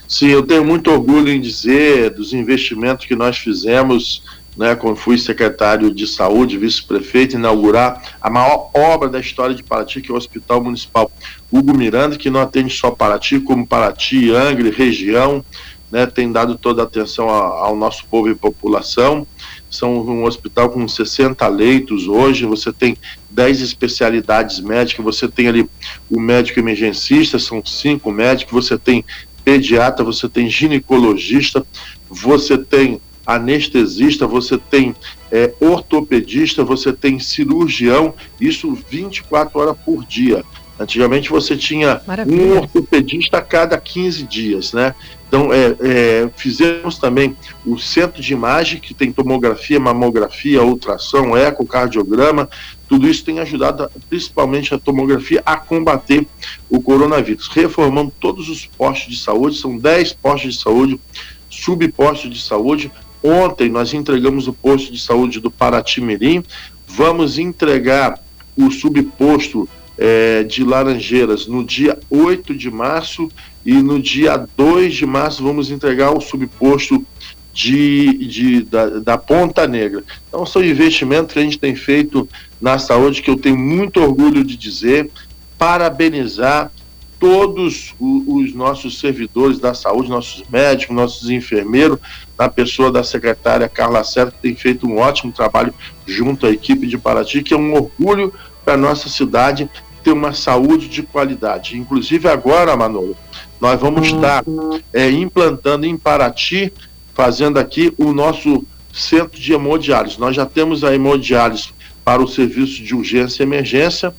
Sim, 0.07 0.29
eu 0.29 0.43
tenho 0.43 0.65
muito 0.65 0.91
orgulho 0.91 1.33
em 1.33 1.41
dizer 1.41 2.11
dos 2.11 2.35
investimentos 2.35 3.07
que 3.07 3.17
nós 3.17 3.39
fizemos 3.39 4.23
né, 4.57 4.75
quando 4.75 4.97
fui 4.97 5.17
secretário 5.17 5.95
de 5.95 6.07
saúde, 6.07 6.59
vice-prefeito, 6.59 7.37
inaugurar 7.37 8.17
a 8.21 8.29
maior 8.29 8.69
obra 8.75 9.09
da 9.09 9.19
história 9.19 9.55
de 9.55 9.63
Paraty, 9.63 10.03
que 10.03 10.11
é 10.11 10.15
o 10.15 10.17
Hospital 10.17 10.63
Municipal 10.63 11.11
Hugo 11.51 11.75
Miranda, 11.75 12.17
que 12.17 12.29
não 12.29 12.41
atende 12.41 12.75
só 12.75 12.91
Paraty, 12.91 13.41
como 13.41 13.67
Paraty, 13.67 14.31
Angra, 14.33 14.71
região, 14.71 15.43
né, 15.91 16.07
tem 16.07 16.31
dado 16.31 16.57
toda 16.57 16.83
a 16.83 16.85
atenção 16.85 17.29
ao, 17.29 17.65
ao 17.65 17.77
nosso 17.77 18.05
povo 18.07 18.29
e 18.29 18.35
população. 18.35 19.27
São 19.71 19.99
um 19.99 20.25
hospital 20.25 20.71
com 20.71 20.87
60 20.87 21.47
leitos 21.49 22.09
hoje, 22.09 22.45
você 22.45 22.73
tem 22.73 22.97
10 23.31 23.61
especialidades 23.61 24.61
médicas, 24.61 25.05
você 25.05 25.29
tem 25.29 25.49
ali 25.49 25.69
o 26.11 26.21
médico 26.21 26.59
emergencista, 26.59 27.39
são 27.39 27.65
cinco 27.65 28.11
médicos, 28.11 28.67
você 28.67 28.79
tem 28.79 29.05
pediatra, 29.45 30.05
você 30.05 30.29
tem 30.29 30.49
ginecologista, 30.49 31.65
você 32.09 32.59
tem 32.59 33.01
anestesista, 33.27 34.27
você 34.27 34.59
tem 34.59 34.95
é, 35.31 35.53
ortopedista, 35.61 36.65
você 36.65 36.93
tem 36.93 37.19
cirurgião, 37.19 38.15
isso 38.41 38.77
24 38.91 39.59
horas 39.59 39.77
por 39.85 40.05
dia. 40.05 40.45
Antigamente 40.79 41.29
você 41.29 41.57
tinha 41.57 42.01
Maravilha. 42.07 42.43
um 42.43 42.59
ortopedista 42.59 43.39
a 43.39 43.43
cada 43.43 43.79
15 43.79 44.23
dias, 44.25 44.73
né? 44.73 44.95
Então, 45.31 45.53
é, 45.53 45.77
é, 45.79 46.31
fizemos 46.37 46.99
também 46.99 47.37
o 47.65 47.79
centro 47.79 48.21
de 48.21 48.33
imagem, 48.33 48.81
que 48.81 48.93
tem 48.93 49.13
tomografia, 49.13 49.79
mamografia, 49.79 50.61
ultrassom, 50.61 51.37
ecocardiograma, 51.37 52.51
tudo 52.89 53.09
isso 53.09 53.25
tem 53.25 53.39
ajudado, 53.39 53.89
principalmente 54.09 54.75
a 54.75 54.79
tomografia, 54.79 55.41
a 55.47 55.57
combater 55.57 56.27
o 56.69 56.83
coronavírus. 56.83 57.47
Reformando 57.47 58.13
todos 58.19 58.49
os 58.49 58.67
postos 58.67 59.15
de 59.15 59.23
saúde, 59.23 59.57
são 59.57 59.79
10 59.79 60.15
postos 60.15 60.55
de 60.55 60.61
saúde, 60.61 61.01
subpostos 61.49 62.29
de 62.29 62.43
saúde, 62.43 62.91
Ontem 63.23 63.69
nós 63.69 63.93
entregamos 63.93 64.49
o 64.49 64.53
posto 64.53 64.91
de 64.91 64.99
saúde 64.99 65.41
do 65.41 65.51
Paratimirim, 65.51 66.43
vamos 66.87 67.39
entregar 67.39 68.19
o 68.57 68.71
subposto 68.71 69.69
é, 69.99 70.43
de 70.43 70.65
Laranjeiras 70.65 71.47
no 71.47 71.63
dia 71.63 71.99
8 72.09 72.55
de 72.55 72.71
março 72.71 73.31
e 73.65 73.75
no 73.75 74.01
dia 74.01 74.47
2 74.57 74.95
de 74.95 75.07
março 75.07 75.43
vamos 75.43 75.71
entregar 75.71 76.11
o 76.11 76.21
subposto 76.21 77.05
de, 77.53 78.13
de, 78.27 78.63
da, 78.63 78.87
da 79.01 79.19
Ponta 79.19 79.67
Negra. 79.67 80.05
Então 80.29 80.47
são 80.47 80.65
investimentos 80.65 81.33
que 81.33 81.39
a 81.39 81.43
gente 81.43 81.59
tem 81.59 81.75
feito 81.75 82.29
na 82.61 82.79
saúde 82.79 83.23
que 83.23 83.31
eu 83.31 83.37
tenho 83.37 83.59
muito 83.59 84.01
orgulho 84.01 84.45
de 84.45 84.57
dizer, 84.57 85.11
parabenizar 85.59 86.71
todos 87.19 87.95
os 88.01 88.55
nossos 88.55 88.99
servidores 88.99 89.59
da 89.59 89.75
saúde, 89.75 90.09
nossos 90.09 90.43
médicos, 90.49 90.97
nossos 90.97 91.29
enfermeiros, 91.29 91.99
na 92.39 92.49
pessoa 92.49 92.91
da 92.91 93.05
secretária 93.05 93.69
Carla 93.69 94.03
Serra, 94.03 94.31
que 94.31 94.41
tem 94.41 94.57
feito 94.57 94.87
um 94.87 94.97
ótimo 94.97 95.31
trabalho 95.31 95.75
junto 96.07 96.47
à 96.47 96.51
equipe 96.51 96.87
de 96.87 96.97
Paraty, 96.97 97.43
que 97.43 97.53
é 97.53 97.57
um 97.59 97.75
orgulho 97.75 98.33
para 98.65 98.73
a 98.73 98.79
nossa 98.79 99.11
cidade 99.11 99.69
ter 100.03 100.13
uma 100.13 100.33
saúde 100.33 100.89
de 100.89 101.03
qualidade. 101.03 101.77
Inclusive 101.77 102.27
agora, 102.27 102.75
Manolo, 102.75 103.15
nós 103.61 103.81
vamos 103.81 104.07
estar 104.07 104.45
é, 104.93 105.11
implantando 105.11 105.87
em 105.87 105.97
Paraty, 105.97 106.73
fazendo 107.15 107.59
aqui 107.59 107.93
o 107.99 108.13
nosso 108.13 108.65
centro 108.93 109.39
de 109.39 109.53
hemodiálise. 109.53 110.19
Nós 110.19 110.35
já 110.35 110.47
temos 110.47 110.83
a 110.83 110.95
hemodiálise 110.95 111.71
para 112.05 112.23
o 112.23 112.29
serviço 112.29 112.83
de 112.83 112.95
urgência 112.95 113.43
e 113.43 113.47
emergência, 113.47 114.15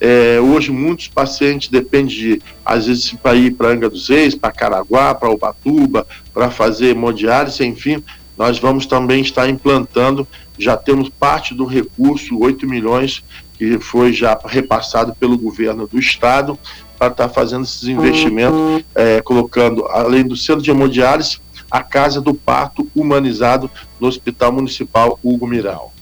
é, 0.00 0.38
hoje 0.40 0.70
muitos 0.70 1.08
pacientes 1.08 1.68
dependem 1.68 2.06
de, 2.06 2.42
às 2.64 2.86
vezes, 2.86 3.12
para 3.14 3.34
ir 3.34 3.52
para 3.52 3.68
Angra 3.68 3.88
dos 3.88 4.08
Reis, 4.08 4.34
para 4.34 4.52
Caraguá, 4.52 5.14
para 5.14 5.30
Ubatuba, 5.30 6.06
para 6.34 6.50
fazer 6.50 6.90
hemodiálise, 6.90 7.64
enfim, 7.64 8.02
nós 8.36 8.58
vamos 8.58 8.84
também 8.84 9.22
estar 9.22 9.48
implantando, 9.48 10.28
já 10.58 10.76
temos 10.76 11.08
parte 11.08 11.54
do 11.54 11.64
recurso, 11.64 12.38
8 12.38 12.66
milhões, 12.68 13.24
que 13.56 13.78
foi 13.78 14.12
já 14.12 14.38
repassado 14.44 15.14
pelo 15.14 15.38
governo 15.38 15.86
do 15.86 15.98
estado, 15.98 16.58
para 16.98 17.08
estar 17.08 17.28
fazendo 17.28 17.64
esses 17.64 17.84
investimentos, 17.84 18.84
é, 18.94 19.20
colocando, 19.20 19.84
além 19.86 20.26
do 20.26 20.36
centro 20.36 20.62
de 20.62 20.70
hemodiálise, 20.70 21.38
a 21.70 21.82
Casa 21.82 22.20
do 22.20 22.34
Parto 22.34 22.88
Humanizado 22.94 23.70
no 24.00 24.06
Hospital 24.06 24.52
Municipal 24.52 25.18
Hugo 25.22 25.46
Miral. 25.46 25.92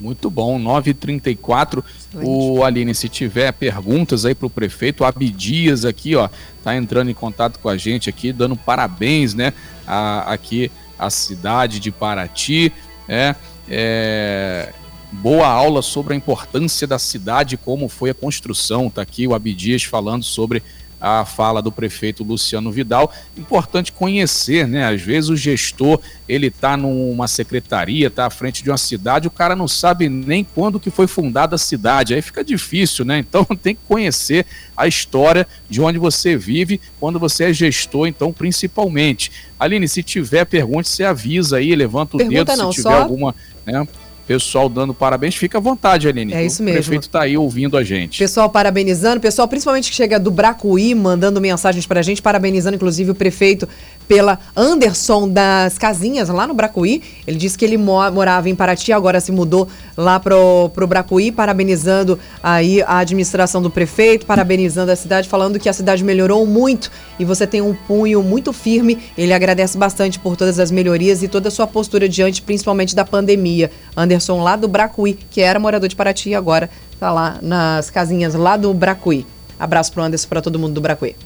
Muito 0.00 0.30
bom, 0.30 0.58
9h34. 0.58 1.84
O 2.14 2.64
Aline, 2.64 2.94
se 2.94 3.08
tiver 3.08 3.52
perguntas 3.52 4.24
aí 4.24 4.34
para 4.34 4.46
o 4.46 4.50
prefeito, 4.50 5.02
o 5.02 5.06
Abdias 5.06 5.84
aqui, 5.84 6.16
ó, 6.16 6.28
tá 6.64 6.74
entrando 6.74 7.10
em 7.10 7.14
contato 7.14 7.58
com 7.58 7.68
a 7.68 7.76
gente 7.76 8.08
aqui, 8.08 8.32
dando 8.32 8.56
parabéns, 8.56 9.34
né? 9.34 9.52
A, 9.86 10.32
aqui 10.32 10.70
a 10.98 11.10
cidade 11.10 11.78
de 11.78 11.90
Paraty, 11.90 12.72
é, 13.06 13.34
é, 13.68 14.72
boa 15.12 15.46
aula 15.46 15.82
sobre 15.82 16.14
a 16.14 16.16
importância 16.16 16.86
da 16.86 16.98
cidade, 16.98 17.56
como 17.56 17.88
foi 17.88 18.10
a 18.10 18.14
construção. 18.14 18.90
Tá 18.90 19.02
aqui 19.02 19.26
o 19.26 19.34
Abdias 19.34 19.82
falando 19.82 20.24
sobre 20.24 20.62
a 21.00 21.24
fala 21.24 21.62
do 21.62 21.72
prefeito 21.72 22.22
Luciano 22.22 22.70
Vidal. 22.70 23.10
Importante 23.36 23.90
conhecer, 23.90 24.68
né? 24.68 24.84
Às 24.84 25.00
vezes 25.00 25.30
o 25.30 25.36
gestor, 25.36 25.98
ele 26.28 26.48
está 26.48 26.76
numa 26.76 27.26
secretaria, 27.26 28.08
está 28.08 28.26
à 28.26 28.30
frente 28.30 28.62
de 28.62 28.70
uma 28.70 28.76
cidade, 28.76 29.26
o 29.26 29.30
cara 29.30 29.56
não 29.56 29.66
sabe 29.66 30.08
nem 30.08 30.44
quando 30.44 30.78
que 30.78 30.90
foi 30.90 31.06
fundada 31.06 31.54
a 31.54 31.58
cidade. 31.58 32.12
Aí 32.12 32.20
fica 32.20 32.44
difícil, 32.44 33.04
né? 33.04 33.18
Então 33.18 33.44
tem 33.62 33.74
que 33.74 33.80
conhecer 33.88 34.44
a 34.76 34.86
história 34.86 35.46
de 35.68 35.80
onde 35.80 35.98
você 35.98 36.36
vive 36.36 36.80
quando 36.98 37.18
você 37.18 37.44
é 37.44 37.52
gestor, 37.52 38.06
então 38.06 38.32
principalmente. 38.32 39.32
Aline, 39.58 39.88
se 39.88 40.02
tiver 40.02 40.44
pergunta, 40.44 40.88
você 40.88 41.04
avisa 41.04 41.56
aí, 41.56 41.74
levanta 41.74 42.16
o 42.16 42.18
pergunta 42.18 42.44
dedo 42.44 42.58
não, 42.58 42.72
se 42.72 42.82
tiver 42.82 42.90
só... 42.90 43.02
alguma, 43.02 43.34
né? 43.64 43.86
Pessoal 44.26 44.68
dando 44.68 44.94
parabéns, 44.94 45.34
fica 45.34 45.58
à 45.58 45.60
vontade, 45.60 46.06
Aline. 46.06 46.32
É 46.32 46.44
isso 46.44 46.62
mesmo. 46.62 46.78
O 46.78 46.82
prefeito 46.82 47.02
está 47.02 47.22
aí 47.22 47.36
ouvindo 47.36 47.76
a 47.76 47.82
gente. 47.82 48.18
Pessoal 48.18 48.48
parabenizando, 48.48 49.20
pessoal 49.20 49.48
principalmente 49.48 49.90
que 49.90 49.96
chega 49.96 50.20
do 50.20 50.30
Bracuí, 50.30 50.94
mandando 50.94 51.40
mensagens 51.40 51.86
para 51.86 52.00
a 52.00 52.02
gente, 52.02 52.22
parabenizando 52.22 52.76
inclusive 52.76 53.10
o 53.10 53.14
prefeito 53.14 53.68
pela 54.06 54.38
Anderson 54.56 55.28
das 55.28 55.78
Casinhas, 55.78 56.28
lá 56.28 56.46
no 56.46 56.54
Bracuí. 56.54 57.02
Ele 57.26 57.36
disse 57.36 57.56
que 57.58 57.64
ele 57.64 57.76
morava 57.76 58.48
em 58.48 58.54
Paraty, 58.54 58.92
agora 58.92 59.20
se 59.20 59.32
mudou 59.32 59.68
lá 60.00 60.18
pro, 60.18 60.70
pro 60.70 60.86
Bracuí, 60.86 61.30
parabenizando 61.30 62.18
aí 62.42 62.82
a 62.82 62.98
administração 62.98 63.60
do 63.60 63.70
prefeito, 63.70 64.26
parabenizando 64.26 64.90
a 64.90 64.96
cidade, 64.96 65.28
falando 65.28 65.58
que 65.58 65.68
a 65.68 65.72
cidade 65.72 66.02
melhorou 66.02 66.44
muito 66.46 66.90
e 67.18 67.24
você 67.24 67.46
tem 67.46 67.60
um 67.60 67.74
punho 67.74 68.22
muito 68.22 68.52
firme. 68.52 68.98
Ele 69.16 69.32
agradece 69.32 69.76
bastante 69.76 70.18
por 70.18 70.36
todas 70.36 70.58
as 70.58 70.70
melhorias 70.70 71.22
e 71.22 71.28
toda 71.28 71.48
a 71.48 71.50
sua 71.50 71.66
postura 71.66 72.08
diante, 72.08 72.42
principalmente 72.42 72.96
da 72.96 73.04
pandemia. 73.04 73.70
Anderson 73.96 74.42
lá 74.42 74.56
do 74.56 74.66
Bracuí, 74.66 75.18
que 75.30 75.40
era 75.40 75.58
morador 75.58 75.88
de 75.88 75.94
Paraty 75.94 76.34
agora 76.34 76.70
está 76.94 77.10
lá 77.10 77.38
nas 77.40 77.88
casinhas 77.88 78.34
lá 78.34 78.56
do 78.56 78.74
Bracuí. 78.74 79.26
Abraço 79.58 79.92
pro 79.92 80.02
Anderson, 80.02 80.28
para 80.28 80.42
todo 80.42 80.58
mundo 80.58 80.74
do 80.74 80.80
Bracuí. 80.80 81.16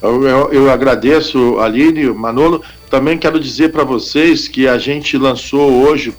Eu, 0.00 0.22
eu, 0.24 0.52
eu, 0.52 0.70
agradeço, 0.70 1.58
Aline, 1.58 2.08
Manolo. 2.10 2.62
Também 2.88 3.18
quero 3.18 3.40
dizer 3.40 3.72
para 3.72 3.82
vocês 3.82 4.46
que 4.46 4.68
a 4.68 4.78
gente 4.78 5.18
lançou 5.18 5.72
hoje 5.72 6.14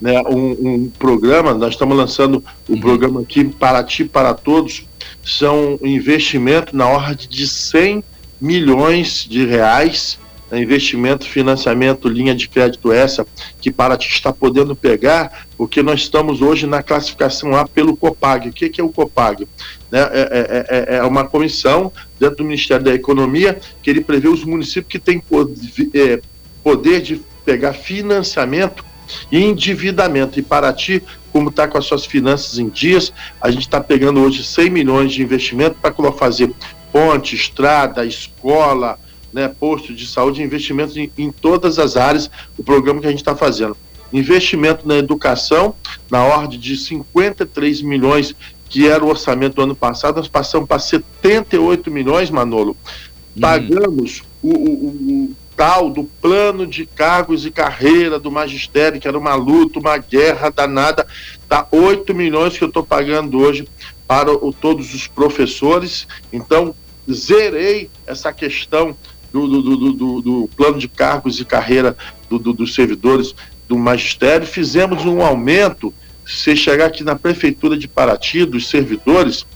né, 0.00 0.20
um, 0.22 0.50
um 0.50 0.90
programa, 0.98 1.54
nós 1.54 1.74
estamos 1.74 1.96
lançando 1.96 2.44
o 2.68 2.72
um 2.72 2.74
uhum. 2.74 2.80
programa 2.80 3.20
aqui 3.20 3.44
Para 3.44 3.82
Ti, 3.82 4.04
Para 4.04 4.34
Todos, 4.34 4.84
são 5.24 5.78
investimento 5.82 6.76
na 6.76 6.86
ordem 6.86 7.28
de 7.28 7.46
100 7.46 8.04
milhões 8.40 9.26
de 9.28 9.44
reais 9.46 10.18
né, 10.50 10.60
investimento, 10.62 11.28
financiamento, 11.28 12.08
linha 12.08 12.34
de 12.34 12.48
crédito 12.48 12.92
essa 12.92 13.26
que 13.60 13.70
Paraty 13.70 14.08
está 14.08 14.32
podendo 14.32 14.76
pegar, 14.76 15.46
porque 15.56 15.82
nós 15.82 16.00
estamos 16.00 16.40
hoje 16.40 16.66
na 16.66 16.82
classificação 16.82 17.56
A 17.56 17.66
pelo 17.66 17.96
COPAG. 17.96 18.48
O 18.48 18.52
que, 18.52 18.68
que 18.68 18.80
é 18.80 18.84
o 18.84 18.90
COPAG? 18.90 19.48
Né, 19.90 20.00
é, 20.12 20.66
é, 20.70 20.94
é, 20.94 20.96
é 20.98 21.02
uma 21.02 21.24
comissão 21.24 21.92
dentro 22.20 22.36
do 22.36 22.44
Ministério 22.44 22.84
da 22.84 22.94
Economia 22.94 23.58
que 23.82 23.90
ele 23.90 24.00
prevê 24.00 24.28
os 24.28 24.44
municípios 24.44 24.90
que 24.90 24.98
têm 24.98 25.18
poder, 25.18 26.22
poder 26.62 27.00
de 27.00 27.20
pegar 27.44 27.72
financiamento 27.72 28.84
e 29.30 29.42
endividamento. 29.42 30.38
E 30.38 30.42
Paraty, 30.42 31.02
como 31.32 31.50
está 31.50 31.66
com 31.66 31.78
as 31.78 31.86
suas 31.86 32.04
finanças 32.06 32.58
em 32.58 32.68
dias, 32.68 33.12
a 33.40 33.50
gente 33.50 33.62
está 33.62 33.80
pegando 33.80 34.20
hoje 34.20 34.44
100 34.44 34.70
milhões 34.70 35.12
de 35.12 35.22
investimento 35.22 35.76
para 35.80 35.92
fazer 36.12 36.52
ponte, 36.92 37.34
estrada, 37.34 38.06
escola, 38.06 38.98
né, 39.32 39.48
posto 39.48 39.92
de 39.92 40.06
saúde, 40.06 40.42
investimentos 40.42 40.96
em, 40.96 41.10
em 41.18 41.32
todas 41.32 41.78
as 41.80 41.96
áreas, 41.96 42.30
o 42.56 42.62
programa 42.62 43.00
que 43.00 43.06
a 43.08 43.10
gente 43.10 43.18
está 43.18 43.34
fazendo. 43.34 43.76
Investimento 44.12 44.86
na 44.86 44.96
educação, 44.96 45.74
na 46.08 46.22
ordem 46.22 46.58
de 46.58 46.76
53 46.76 47.82
milhões, 47.82 48.32
que 48.68 48.86
era 48.86 49.04
o 49.04 49.08
orçamento 49.08 49.56
do 49.56 49.62
ano 49.62 49.74
passado, 49.74 50.18
nós 50.18 50.28
passamos 50.28 50.68
para 50.68 50.78
78 50.78 51.90
milhões, 51.90 52.30
Manolo. 52.30 52.76
Uhum. 53.34 53.40
Pagamos 53.40 54.22
hum. 54.42 54.50
o, 54.50 54.54
o, 54.54 54.88
o 54.88 55.36
tal 55.56 55.88
do 55.88 56.04
plano 56.04 56.66
de 56.66 56.86
cargos 56.86 57.46
e 57.46 57.50
carreira 57.50 58.18
do 58.18 58.30
magistério, 58.30 59.00
que 59.00 59.08
era 59.08 59.18
uma 59.18 59.34
luta, 59.34 59.78
uma 59.78 59.96
guerra 59.98 60.50
danada, 60.50 61.06
tá 61.48 61.66
8 61.70 62.14
milhões 62.14 62.56
que 62.56 62.64
eu 62.64 62.68
estou 62.68 62.84
pagando 62.84 63.38
hoje 63.38 63.68
para 64.06 64.32
o, 64.32 64.52
todos 64.52 64.94
os 64.94 65.06
professores. 65.06 66.06
Então, 66.32 66.74
zerei 67.10 67.90
essa 68.06 68.32
questão 68.32 68.96
do, 69.32 69.46
do, 69.46 69.76
do, 69.92 70.22
do 70.22 70.50
plano 70.56 70.78
de 70.78 70.88
cargos 70.88 71.40
e 71.40 71.44
carreira 71.44 71.96
dos 72.28 72.74
servidores 72.74 73.34
do 73.68 73.78
magistério, 73.78 74.46
fizemos 74.46 75.04
um 75.04 75.22
aumento. 75.22 75.92
Se 76.26 76.56
chegar 76.56 76.86
aqui 76.86 77.04
na 77.04 77.16
prefeitura 77.16 77.76
de 77.76 77.86
Paraty, 77.86 78.44
dos 78.44 78.68
servidores, 78.68 79.46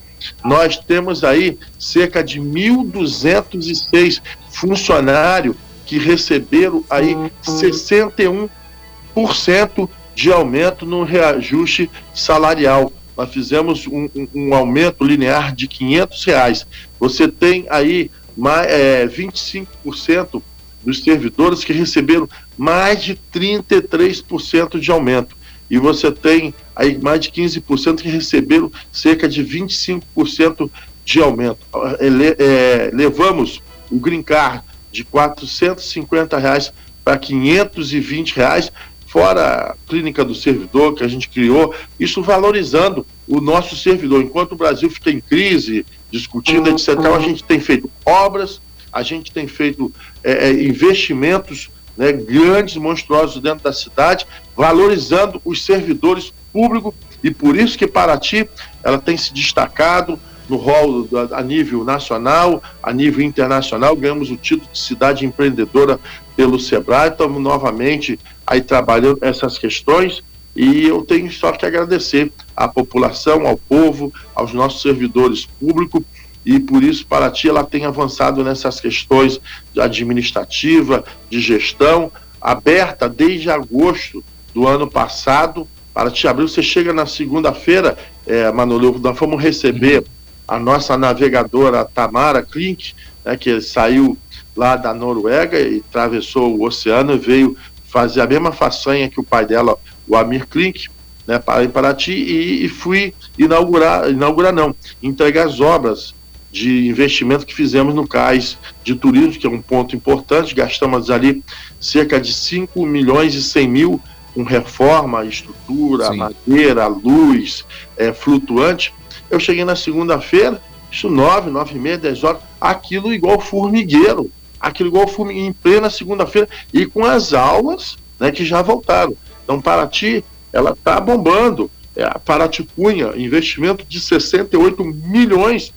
nós 0.44 0.76
temos 0.76 1.24
aí 1.24 1.58
cerca 1.78 2.22
de 2.22 2.40
1.206 2.40 4.20
funcionários 4.50 5.56
que 5.88 5.98
receberam 5.98 6.84
aí 6.90 7.16
61% 7.42 9.88
de 10.14 10.30
aumento 10.30 10.84
no 10.84 11.02
reajuste 11.02 11.90
salarial. 12.14 12.92
Nós 13.16 13.32
fizemos 13.32 13.86
um, 13.86 14.06
um, 14.14 14.28
um 14.34 14.54
aumento 14.54 15.02
linear 15.02 15.54
de 15.54 15.66
500 15.66 16.24
reais. 16.26 16.66
Você 17.00 17.26
tem 17.26 17.64
aí 17.70 18.10
mais, 18.36 18.70
é, 18.70 19.06
25% 19.06 20.42
dos 20.84 21.02
servidores 21.02 21.64
que 21.64 21.72
receberam 21.72 22.28
mais 22.56 23.02
de 23.02 23.18
33% 23.32 24.78
de 24.78 24.90
aumento. 24.90 25.34
E 25.70 25.78
você 25.78 26.12
tem 26.12 26.52
aí 26.76 26.98
mais 26.98 27.20
de 27.20 27.30
15% 27.30 28.02
que 28.02 28.10
receberam 28.10 28.70
cerca 28.92 29.26
de 29.26 29.42
25% 29.42 30.70
de 31.02 31.22
aumento. 31.22 31.60
É, 31.98 32.08
é, 32.38 32.90
levamos 32.92 33.62
o 33.90 33.98
Green 33.98 34.22
Card 34.22 34.67
de 34.90 35.04
450 35.04 36.38
reais 36.38 36.72
para 37.04 37.18
520 37.18 38.36
reais, 38.36 38.72
fora 39.06 39.70
a 39.70 39.76
clínica 39.88 40.24
do 40.24 40.34
servidor 40.34 40.94
que 40.94 41.02
a 41.02 41.08
gente 41.08 41.28
criou, 41.28 41.74
isso 41.98 42.22
valorizando 42.22 43.06
o 43.26 43.40
nosso 43.40 43.76
servidor. 43.76 44.22
Enquanto 44.22 44.52
o 44.52 44.56
Brasil 44.56 44.90
fica 44.90 45.10
em 45.10 45.20
crise, 45.20 45.86
discutindo, 46.10 46.68
etc., 46.68 46.98
a 46.98 47.20
gente 47.20 47.42
tem 47.42 47.60
feito 47.60 47.90
obras, 48.04 48.60
a 48.92 49.02
gente 49.02 49.32
tem 49.32 49.46
feito 49.46 49.92
é, 50.22 50.48
é, 50.48 50.52
investimentos 50.52 51.70
né, 51.96 52.12
grandes, 52.12 52.76
monstruosos 52.76 53.42
dentro 53.42 53.64
da 53.64 53.72
cidade, 53.72 54.26
valorizando 54.56 55.40
os 55.44 55.64
servidores 55.64 56.32
públicos 56.52 56.94
e 57.22 57.30
por 57.30 57.56
isso 57.56 57.76
que 57.76 57.86
Paraty 57.86 58.48
ela 58.82 58.98
tem 58.98 59.16
se 59.16 59.32
destacado 59.32 60.18
no 60.48 60.56
rol 60.56 61.06
a 61.32 61.42
nível 61.42 61.84
nacional, 61.84 62.62
a 62.82 62.92
nível 62.92 63.24
internacional, 63.24 63.94
ganhamos 63.94 64.30
o 64.30 64.36
título 64.36 64.68
de 64.72 64.78
cidade 64.78 65.26
empreendedora 65.26 66.00
pelo 66.34 66.58
Sebrae, 66.58 67.10
estamos 67.10 67.42
novamente 67.42 68.18
aí 68.46 68.60
trabalhando 68.60 69.18
essas 69.20 69.58
questões 69.58 70.22
e 70.56 70.86
eu 70.86 71.04
tenho 71.04 71.30
só 71.30 71.52
que 71.52 71.66
agradecer 71.66 72.32
à 72.56 72.66
população, 72.66 73.46
ao 73.46 73.56
povo, 73.56 74.12
aos 74.34 74.52
nossos 74.52 74.82
servidores 74.82 75.46
públicos 75.60 76.02
e 76.44 76.58
por 76.58 76.82
isso 76.82 77.06
Paraty 77.06 77.48
ela 77.48 77.62
tem 77.62 77.84
avançado 77.84 78.42
nessas 78.42 78.80
questões 78.80 79.38
administrativa, 79.78 81.04
de 81.28 81.40
gestão, 81.40 82.10
aberta 82.40 83.08
desde 83.08 83.50
agosto 83.50 84.24
do 84.54 84.66
ano 84.66 84.88
passado. 84.88 85.68
Paraty 85.92 86.26
abril, 86.26 86.48
você 86.48 86.62
chega 86.62 86.92
na 86.92 87.04
segunda-feira, 87.04 87.98
é, 88.26 88.50
nós 88.50 89.18
vamos 89.18 89.42
receber 89.42 90.04
a 90.48 90.58
nossa 90.58 90.96
navegadora 90.96 91.84
Tamara 91.84 92.42
Klink, 92.42 92.94
né, 93.24 93.36
que 93.36 93.60
saiu 93.60 94.16
lá 94.56 94.74
da 94.74 94.94
Noruega 94.94 95.60
e 95.60 95.84
atravessou 95.88 96.56
o 96.56 96.64
oceano 96.64 97.12
e 97.12 97.18
veio 97.18 97.56
fazer 97.86 98.22
a 98.22 98.26
mesma 98.26 98.50
façanha 98.50 99.10
que 99.10 99.20
o 99.20 99.24
pai 99.24 99.44
dela, 99.44 99.76
o 100.08 100.16
Amir 100.16 100.46
Klink, 100.46 100.88
né, 101.26 101.38
para 101.38 101.62
em 101.62 101.68
Paraty 101.68 102.12
e, 102.12 102.64
e 102.64 102.68
fui 102.68 103.12
inaugurar, 103.36 104.10
inaugurar 104.10 104.52
não, 104.52 104.74
entregar 105.02 105.46
as 105.46 105.60
obras 105.60 106.14
de 106.50 106.88
investimento 106.88 107.44
que 107.44 107.54
fizemos 107.54 107.94
no 107.94 108.08
CAIS 108.08 108.56
de 108.82 108.94
turismo, 108.94 109.38
que 109.38 109.46
é 109.46 109.50
um 109.50 109.60
ponto 109.60 109.94
importante, 109.94 110.54
gastamos 110.54 111.10
ali 111.10 111.44
cerca 111.78 112.18
de 112.18 112.32
5 112.32 112.86
milhões 112.86 113.34
e 113.34 113.42
100 113.42 113.68
mil 113.68 114.00
com 114.34 114.42
reforma, 114.44 115.24
estrutura, 115.24 116.10
Sim. 116.10 116.16
madeira, 116.16 116.86
luz, 116.86 117.64
é, 117.96 118.12
flutuante. 118.12 118.94
Eu 119.30 119.38
cheguei 119.38 119.64
na 119.64 119.76
segunda-feira, 119.76 120.60
isso 120.90 121.08
9, 121.08 121.50
9 121.50 121.74
e 121.74 121.78
meia, 121.78 121.98
10 121.98 122.24
horas, 122.24 122.40
aquilo 122.60 123.12
igual 123.12 123.40
formigueiro, 123.40 124.30
aquilo 124.58 124.88
igual 124.88 125.06
formigueiro, 125.06 125.48
em 125.48 125.52
plena 125.52 125.90
segunda-feira, 125.90 126.48
e 126.72 126.86
com 126.86 127.04
as 127.04 127.32
aulas 127.32 127.96
né, 128.18 128.30
que 128.30 128.44
já 128.44 128.62
voltaram. 128.62 129.14
Então, 129.44 129.60
Paraty, 129.60 130.24
ela 130.52 130.70
está 130.70 131.00
bombando. 131.00 131.70
É, 131.96 132.04
a 132.04 132.18
Paraty 132.18 132.62
Cunha, 132.76 133.12
investimento 133.16 133.84
de 133.84 133.98
68 133.98 134.84
milhões 134.84 135.74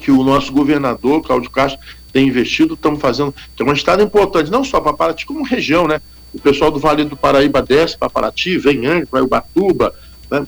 que 0.00 0.10
o 0.10 0.24
nosso 0.24 0.52
governador, 0.52 1.22
Cláudio 1.22 1.50
Castro, 1.50 1.80
tem 2.12 2.26
investido, 2.26 2.74
estamos 2.74 3.00
fazendo, 3.00 3.32
que 3.54 3.62
é 3.62 3.64
uma 3.64 3.74
estrada 3.74 4.02
importante, 4.02 4.50
não 4.50 4.64
só 4.64 4.80
para 4.80 4.92
Paraty, 4.94 5.26
como 5.26 5.44
região, 5.44 5.86
né? 5.86 6.00
O 6.34 6.40
pessoal 6.40 6.70
do 6.70 6.78
Vale 6.78 7.04
do 7.04 7.16
Paraíba 7.16 7.62
desce 7.62 7.96
para 7.96 8.10
Paraty, 8.10 8.58
vem 8.58 8.86
Angra, 8.86 9.08
vai 9.10 9.22
Ubatuba, 9.22 9.94
né? 10.30 10.46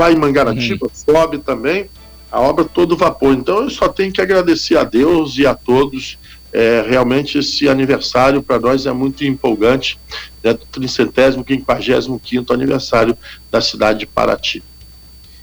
Vai 0.00 0.14
em 0.14 0.16
Mangaratiba, 0.16 0.86
uhum. 0.86 1.14
sobe 1.14 1.38
também, 1.38 1.84
a 2.32 2.40
obra 2.40 2.64
todo 2.64 2.96
vapor. 2.96 3.34
Então 3.34 3.64
eu 3.64 3.70
só 3.70 3.86
tenho 3.86 4.10
que 4.10 4.22
agradecer 4.22 4.78
a 4.78 4.82
Deus 4.82 5.36
e 5.36 5.46
a 5.46 5.54
todos. 5.54 6.18
É, 6.52 6.84
realmente 6.88 7.38
esse 7.38 7.68
aniversário 7.68 8.42
para 8.42 8.58
nós 8.58 8.86
é 8.86 8.92
muito 8.92 9.24
empolgante, 9.24 9.98
né, 10.42 10.54
do 10.54 10.64
tricentésimo, 10.72 11.44
quinquagésimo 11.44 12.18
quinto 12.18 12.52
aniversário 12.52 13.16
da 13.52 13.60
cidade 13.60 14.00
de 14.00 14.06
Paraty. 14.06 14.62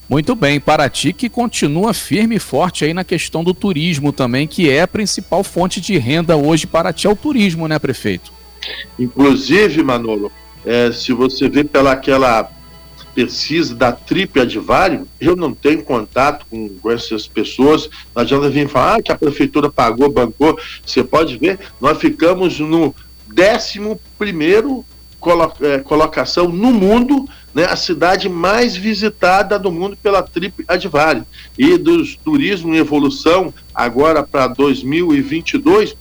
Muito 0.10 0.34
bem, 0.34 0.60
Paraty 0.60 1.14
que 1.14 1.30
continua 1.30 1.94
firme 1.94 2.38
e 2.38 2.40
forte 2.40 2.84
aí 2.84 2.96
na 2.96 3.04
questão 3.04 3.44
do 3.44 3.54
turismo 3.54 4.12
também, 4.12 4.48
que 4.48 4.70
é 4.70 4.82
a 4.82 4.88
principal 4.88 5.44
fonte 5.44 5.80
de 5.80 5.98
renda 6.00 6.36
hoje 6.36 6.66
Paraty 6.66 7.06
é 7.06 7.10
o 7.10 7.16
turismo, 7.16 7.68
né, 7.68 7.78
prefeito? 7.78 8.34
Inclusive, 8.98 9.84
Manolo, 9.84 10.32
é, 10.66 10.92
se 10.92 11.14
você 11.14 11.48
vê 11.48 11.64
pela 11.64 11.92
aquela 11.92 12.52
pesquisa 13.18 13.74
da 13.74 13.92
Trip 13.92 14.40
Advário, 14.40 15.08
eu 15.20 15.36
não 15.36 15.52
tenho 15.52 15.82
contato 15.82 16.46
com, 16.52 16.70
com 16.70 16.92
essas 16.92 17.26
pessoas, 17.26 17.90
não 18.16 18.22
adianta 18.22 18.48
vir 18.48 18.70
falar 18.70 18.98
ah, 18.98 19.02
que 19.02 19.12
a 19.12 19.18
prefeitura 19.18 19.72
pagou, 19.72 20.08
bancou, 20.08 20.56
você 20.86 21.04
pode 21.04 21.36
ver, 21.36 21.58
nós 21.82 21.98
ficamos 21.98 22.60
no 22.60 22.94
décimo 23.34 24.00
primeiro 24.20 24.86
colo 25.20 25.52
é, 25.62 25.80
colocação 25.80 26.48
no 26.48 26.72
mundo 26.72 27.28
né, 27.56 27.66
a 27.66 27.76
cidade 27.76 28.30
mais 28.30 28.78
visitada 28.78 29.58
do 29.58 29.72
mundo 29.72 29.98
pela 29.98 30.22
Trip 30.22 30.64
Advare. 30.68 31.24
E 31.58 31.76
dos 31.76 32.16
turismo 32.18 32.76
em 32.76 32.78
evolução, 32.78 33.52
agora 33.74 34.22
para 34.22 34.46
2022, 34.46 35.98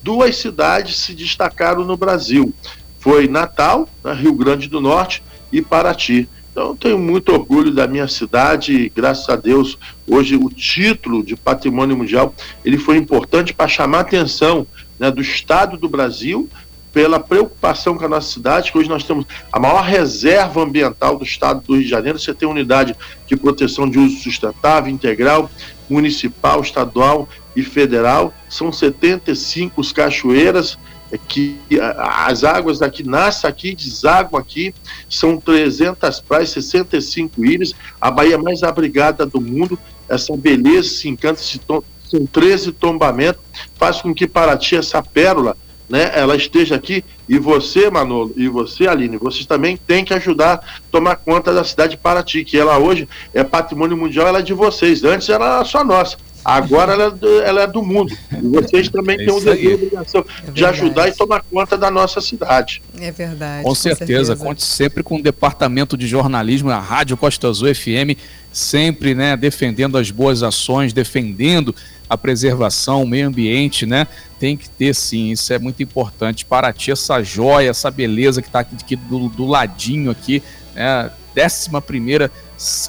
duas 0.00 0.36
cidades 0.36 0.98
se 0.98 1.14
destacaram 1.14 1.84
no 1.84 1.96
Brasil. 1.96 2.54
Foi 3.00 3.26
Natal, 3.26 3.88
né, 4.04 4.12
Rio 4.14 4.34
Grande 4.34 4.68
do 4.68 4.80
Norte, 4.80 5.20
e 5.52 5.60
Paraty. 5.60 6.28
Então, 6.60 6.72
eu 6.72 6.76
tenho 6.76 6.98
muito 6.98 7.32
orgulho 7.32 7.72
da 7.72 7.86
minha 7.86 8.06
cidade 8.06 8.74
e, 8.74 8.88
graças 8.90 9.26
a 9.30 9.34
Deus, 9.34 9.78
hoje 10.06 10.36
o 10.36 10.50
título 10.50 11.24
de 11.24 11.34
patrimônio 11.34 11.96
mundial 11.96 12.34
ele 12.62 12.76
foi 12.76 12.98
importante 12.98 13.54
para 13.54 13.66
chamar 13.66 13.96
a 13.96 14.00
atenção 14.02 14.66
né, 14.98 15.10
do 15.10 15.22
Estado 15.22 15.78
do 15.78 15.88
Brasil 15.88 16.50
pela 16.92 17.18
preocupação 17.18 17.96
com 17.96 18.04
a 18.04 18.08
nossa 18.10 18.30
cidade, 18.30 18.70
que 18.70 18.76
hoje 18.76 18.90
nós 18.90 19.04
temos 19.04 19.24
a 19.50 19.58
maior 19.58 19.82
reserva 19.82 20.62
ambiental 20.62 21.16
do 21.16 21.24
estado 21.24 21.62
do 21.66 21.72
Rio 21.72 21.82
de 21.82 21.88
Janeiro. 21.88 22.18
Você 22.18 22.34
tem 22.34 22.46
unidade 22.46 22.94
de 23.26 23.36
proteção 23.36 23.88
de 23.88 23.98
uso 23.98 24.18
sustentável, 24.18 24.92
integral, 24.92 25.50
municipal, 25.88 26.60
estadual 26.60 27.26
e 27.56 27.62
federal. 27.62 28.34
São 28.50 28.70
75 28.70 29.80
cachoeiras 29.94 30.76
que 31.18 31.58
as 31.98 32.44
águas 32.44 32.78
daqui 32.78 33.02
nascem 33.02 33.48
aqui, 33.48 33.74
desaguam 33.74 34.40
aqui, 34.40 34.74
são 35.08 35.38
300 35.38 36.20
praias, 36.20 36.50
65 36.50 37.44
ilhas, 37.44 37.72
a 38.00 38.10
Bahia 38.10 38.38
mais 38.38 38.62
abrigada 38.62 39.26
do 39.26 39.40
mundo, 39.40 39.78
essa 40.08 40.36
beleza, 40.36 40.88
esse 40.88 41.08
encanto, 41.08 41.40
esse 41.40 41.58
tom, 41.58 41.82
são 42.08 42.26
13 42.26 42.72
tombamentos, 42.72 43.40
faz 43.76 44.00
com 44.00 44.14
que 44.14 44.26
Paraty, 44.26 44.76
essa 44.76 45.02
pérola, 45.02 45.56
né, 45.88 46.12
ela 46.14 46.36
esteja 46.36 46.76
aqui, 46.76 47.04
e 47.28 47.38
você, 47.38 47.90
Manolo, 47.90 48.32
e 48.36 48.48
você, 48.48 48.86
Aline, 48.86 49.16
vocês 49.16 49.46
também 49.46 49.76
têm 49.76 50.04
que 50.04 50.14
ajudar 50.14 50.54
a 50.54 50.60
tomar 50.90 51.16
conta 51.16 51.52
da 51.52 51.64
cidade 51.64 51.92
de 51.92 51.96
Paraty, 51.96 52.44
que 52.44 52.58
ela 52.58 52.78
hoje 52.78 53.08
é 53.34 53.42
patrimônio 53.42 53.96
mundial, 53.96 54.28
ela 54.28 54.38
é 54.38 54.42
de 54.42 54.54
vocês, 54.54 55.02
antes 55.04 55.28
era 55.28 55.64
só 55.64 55.84
nossa. 55.84 56.16
Agora 56.44 56.94
ela 56.94 57.04
é, 57.04 57.10
do, 57.10 57.40
ela 57.42 57.62
é 57.62 57.66
do 57.66 57.82
mundo. 57.82 58.16
E 58.32 58.48
vocês 58.48 58.88
também 58.88 59.16
é 59.16 59.24
têm 59.24 59.30
o 59.30 59.40
dever 59.40 59.72
e 59.72 59.74
obrigação 59.74 60.24
é 60.46 60.50
de 60.50 60.64
ajudar 60.64 61.08
e 61.08 61.12
tomar 61.12 61.42
conta 61.42 61.76
da 61.76 61.90
nossa 61.90 62.20
cidade. 62.20 62.82
É 62.98 63.10
verdade. 63.10 63.62
Com, 63.62 63.70
com 63.70 63.74
certeza. 63.74 64.06
certeza. 64.06 64.36
Conte 64.36 64.62
sempre 64.62 65.02
com 65.02 65.16
o 65.16 65.22
departamento 65.22 65.96
de 65.96 66.06
jornalismo, 66.06 66.70
a 66.70 66.78
Rádio 66.78 67.16
Costa 67.16 67.48
Azul 67.48 67.74
FM, 67.74 68.18
sempre 68.52 69.14
né, 69.14 69.36
defendendo 69.36 69.98
as 69.98 70.10
boas 70.10 70.42
ações, 70.42 70.92
defendendo 70.92 71.74
a 72.08 72.18
preservação, 72.18 73.04
o 73.04 73.06
meio 73.06 73.28
ambiente, 73.28 73.86
né? 73.86 74.06
Tem 74.38 74.56
que 74.56 74.68
ter 74.68 74.92
sim, 74.94 75.30
isso 75.30 75.52
é 75.52 75.60
muito 75.60 75.80
importante. 75.80 76.44
Paraty, 76.44 76.90
essa 76.90 77.22
joia, 77.22 77.70
essa 77.70 77.88
beleza 77.88 78.42
que 78.42 78.48
está 78.48 78.60
aqui, 78.60 78.74
aqui 78.74 78.96
do, 78.96 79.28
do, 79.28 79.46
ladinho 79.46 80.10
aqui, 80.10 80.42
né? 80.74 81.08
Décima 81.32 81.80
primeira 81.80 82.28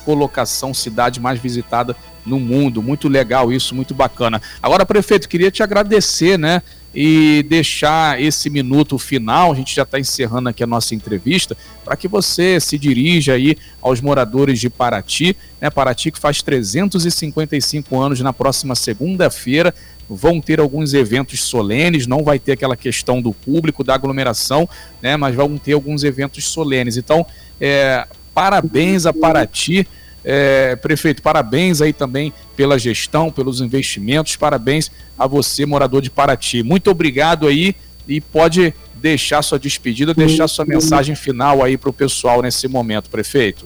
colocação, 0.04 0.74
cidade 0.74 1.20
mais 1.20 1.40
visitada 1.40 1.96
no 2.26 2.40
mundo. 2.40 2.82
Muito 2.82 3.08
legal 3.08 3.52
isso, 3.52 3.76
muito 3.76 3.94
bacana. 3.94 4.42
Agora, 4.62 4.86
prefeito, 4.86 5.28
queria 5.28 5.52
te 5.52 5.64
agradecer, 5.64 6.38
né? 6.38 6.62
E 6.94 7.46
deixar 7.48 8.22
esse 8.22 8.50
minuto 8.50 8.98
final, 9.00 9.54
a 9.54 9.56
gente 9.56 9.74
já 9.74 9.84
está 9.84 9.98
encerrando 9.98 10.50
aqui 10.50 10.62
a 10.62 10.68
nossa 10.68 10.94
entrevista, 10.94 11.56
para 11.86 11.96
que 11.96 12.06
você 12.06 12.60
se 12.60 12.78
dirija 12.78 13.34
aí 13.34 13.58
aos 13.82 14.02
moradores 14.02 14.60
de 14.60 14.70
Paraty, 14.70 15.36
né? 15.62 15.70
Paraty 15.70 16.12
que 16.12 16.20
faz 16.20 16.42
355 16.42 17.98
anos 17.98 18.20
na 18.20 18.34
próxima 18.34 18.76
segunda-feira, 18.76 19.74
vão 20.10 20.42
ter 20.42 20.60
alguns 20.60 20.94
eventos 20.94 21.42
solenes, 21.42 22.06
não 22.06 22.24
vai 22.24 22.38
ter 22.38 22.52
aquela 22.52 22.76
questão 22.76 23.22
do 23.22 23.32
público, 23.34 23.84
da 23.84 23.96
aglomeração, 23.96 24.68
né? 25.02 25.16
Mas 25.16 25.34
vão 25.34 25.58
ter 25.58 25.72
alguns 25.72 26.04
eventos 26.04 26.46
solenes. 26.46 26.98
Então, 26.98 27.26
é, 27.60 28.06
parabéns 28.34 29.06
a 29.06 29.14
Paraty 29.14 29.88
é, 30.24 30.76
prefeito, 30.76 31.22
parabéns 31.22 31.82
aí 31.82 31.94
também 31.94 32.34
pela 32.56 32.78
gestão, 32.78 33.32
pelos 33.32 33.62
investimentos, 33.62 34.36
parabéns 34.36 34.92
a 35.18 35.26
você, 35.26 35.66
morador 35.66 36.02
de 36.02 36.10
Paraty. 36.10 36.64
Muito 36.64 36.90
obrigado 36.92 37.48
aí 37.48 37.76
e 38.08 38.22
pode 38.22 38.74
deixar 38.96 39.42
sua 39.42 39.58
despedida, 39.58 40.14
deixar 40.14 40.48
sua 40.48 40.66
mensagem 40.66 41.16
final 41.16 41.64
aí 41.64 41.78
para 41.78 41.90
o 41.90 41.94
pessoal 41.94 42.42
nesse 42.42 42.68
momento, 42.68 43.10
prefeito. 43.10 43.66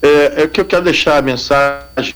É, 0.00 0.42
é 0.42 0.48
que 0.48 0.60
eu 0.60 0.64
quero 0.64 0.84
deixar 0.84 1.18
a 1.18 1.22
mensagem 1.22 2.14